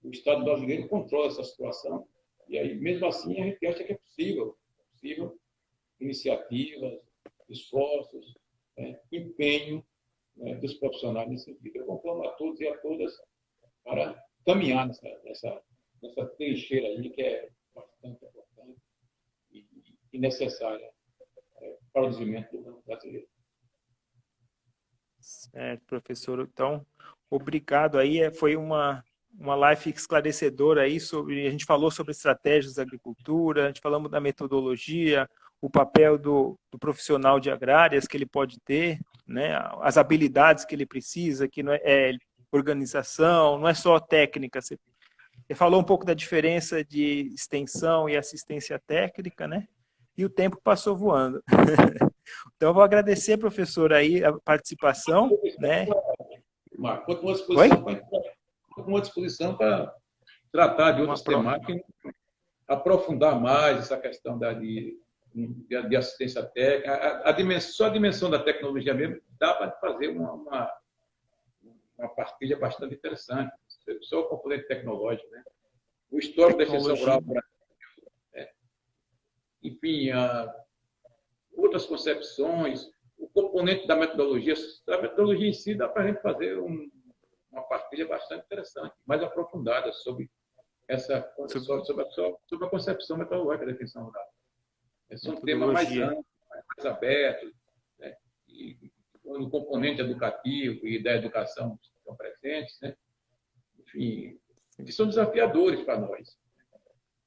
[0.03, 2.07] O Estado brasileiro controla essa situação
[2.49, 4.57] e aí, mesmo assim, a gente acha que é possível,
[4.93, 5.39] possível
[6.01, 7.01] iniciativas,
[7.49, 8.35] esforços,
[8.77, 9.01] né?
[9.13, 9.85] empenho
[10.37, 10.55] né?
[10.57, 11.77] dos profissionais nesse sentido.
[11.77, 13.13] Eu conclamo a todos e a todas
[13.85, 15.63] para caminhar nessa, nessa,
[16.03, 18.81] nessa trincheira aí que é bastante importante
[19.51, 19.67] e,
[20.13, 20.91] e necessária
[21.61, 23.29] é, para o desenvolvimento do brasileiro.
[25.21, 26.41] Certo, professor.
[26.41, 26.87] Então,
[27.31, 28.21] obrigado aí.
[28.21, 29.05] É, foi uma
[29.39, 34.11] uma live esclarecedora aí sobre a gente falou sobre estratégias da agricultura, a gente falamos
[34.11, 35.29] da metodologia,
[35.61, 40.75] o papel do, do, profissional de agrárias que ele pode ter, né, as habilidades que
[40.75, 42.13] ele precisa, que não é, é
[42.53, 44.61] organização, não é só técnica.
[44.61, 44.79] Você,
[45.55, 49.67] falou um pouco da diferença de extensão e assistência técnica, né?
[50.17, 51.43] E o tempo passou voando.
[52.57, 55.87] então, eu vou agradecer, professor, aí a participação, né?
[56.79, 58.07] Marco, à disposição
[58.85, 59.93] uma disposição para
[60.53, 61.81] tratar de outras temáticas,
[62.69, 64.99] aprofundar mais essa questão da, de,
[65.37, 66.93] de, de assistência técnica.
[66.93, 70.73] A, a, dimensão, só a dimensão da tecnologia mesmo dá para fazer uma, uma,
[71.99, 73.53] uma partilha bastante interessante.
[74.03, 75.45] Só o componente tecnológico, né?
[76.11, 77.41] O histórico da extensão rural né?
[79.63, 80.55] enfim, a,
[81.53, 84.55] outras concepções, o componente da metodologia.
[84.89, 86.91] A metodologia em si dá para a gente fazer um,
[87.53, 90.31] uma partilha bastante interessante, mais aprofundada sobre
[90.89, 92.11] essa sobre, a,
[92.47, 94.25] sobre a concepção metodológica da definição rural.
[95.11, 97.53] Esse é um tema mais amplo, mais aberto,
[97.99, 98.17] né?
[98.49, 98.91] e
[99.25, 102.97] no componente educativo e da educação estão presentes, né?
[103.79, 104.39] enfim,
[104.77, 106.39] que são desafiadores para nós.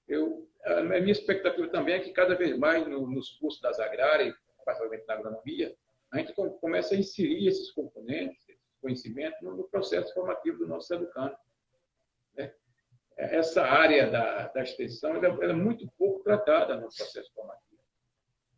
[0.08, 4.36] Eu, a minha expectativa também é que cada vez mais no, nos cursos das agrárias,
[4.66, 5.76] particularmente na agronomia,
[6.12, 8.50] a gente comece a inserir esses componentes
[8.82, 11.36] conhecimento no, processo formativo do nosso educando.
[12.36, 12.54] Né?
[13.18, 17.69] Essa área da, da extensão ela, ela, é muito pouco tratada no processo formativo.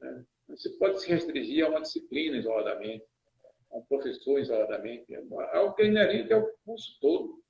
[0.02, 0.26] Né?
[0.56, 3.06] Se pode se restringir a uma disciplina isoladamente,
[3.72, 5.14] a um professor isoladamente.
[5.14, 7.42] É algo que é inerente ao curso todo.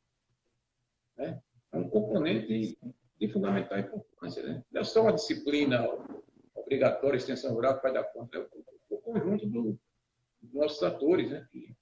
[1.18, 1.41] Né?
[1.72, 2.78] É um componente
[3.20, 4.43] de fundamental importância.
[4.43, 4.64] Né?
[4.72, 5.88] Não é só uma disciplina
[6.54, 8.47] obrigatória, extensão rural, que vai dar conta, é
[8.89, 9.80] o, conjunto do,
[10.41, 11.47] dos nossos atores, né?
[11.52, 11.76] que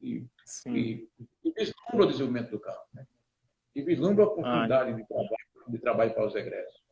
[0.00, 0.26] e,
[0.66, 1.08] e,
[1.42, 2.86] e vislumbra o desenvolvimento do campo.
[2.92, 3.06] Né?
[3.74, 6.83] E vislumbra a oportunidade ah, de, trabalho, de trabalho para os egressos.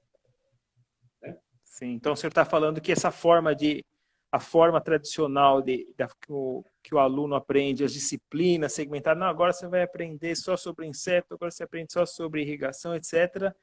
[1.72, 3.82] Sim, então o senhor está falando que essa forma de
[4.30, 9.26] a forma tradicional de, de que, o, que, o, aluno aprende as disciplinas segmentadas, não,
[9.26, 13.54] agora você vai aprender só sobre inseto, agora você aprende só sobre irrigação, etc.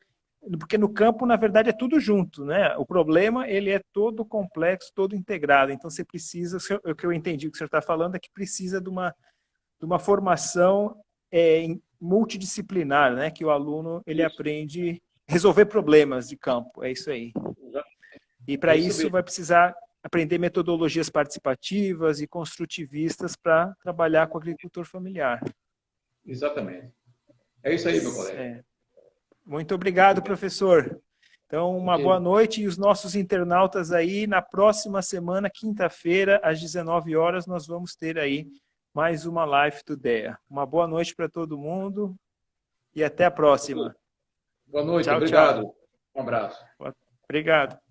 [0.59, 2.75] Porque no campo, na verdade, é tudo junto, né?
[2.77, 5.71] O problema, ele é todo complexo, todo integrado.
[5.71, 8.31] Então, você precisa, o que eu entendi o que o senhor está falando é que
[8.31, 9.13] precisa de uma
[9.79, 10.99] de uma formação
[11.31, 11.65] é,
[12.01, 13.31] multidisciplinar, né?
[13.31, 14.33] Que o aluno ele isso.
[14.33, 16.83] aprende resolver problemas de campo.
[16.83, 17.31] É isso aí.
[18.49, 24.41] E para é isso, vai precisar aprender metodologias participativas e construtivistas para trabalhar com o
[24.41, 25.39] agricultor familiar.
[26.25, 26.91] Exatamente.
[27.61, 28.41] É isso aí, meu colega.
[28.41, 28.63] É.
[29.45, 30.99] Muito obrigado, professor.
[31.45, 37.15] Então, uma boa noite e os nossos internautas aí, na próxima semana, quinta-feira, às 19
[37.15, 38.47] horas, nós vamos ter aí
[38.95, 40.35] mais uma live do DEA.
[40.49, 42.15] Uma boa noite para todo mundo
[42.95, 43.95] e até a próxima.
[44.65, 45.61] Boa noite, tchau, obrigado.
[45.61, 45.75] Tchau.
[46.15, 46.65] Um abraço.
[47.27, 47.88] Obrigado.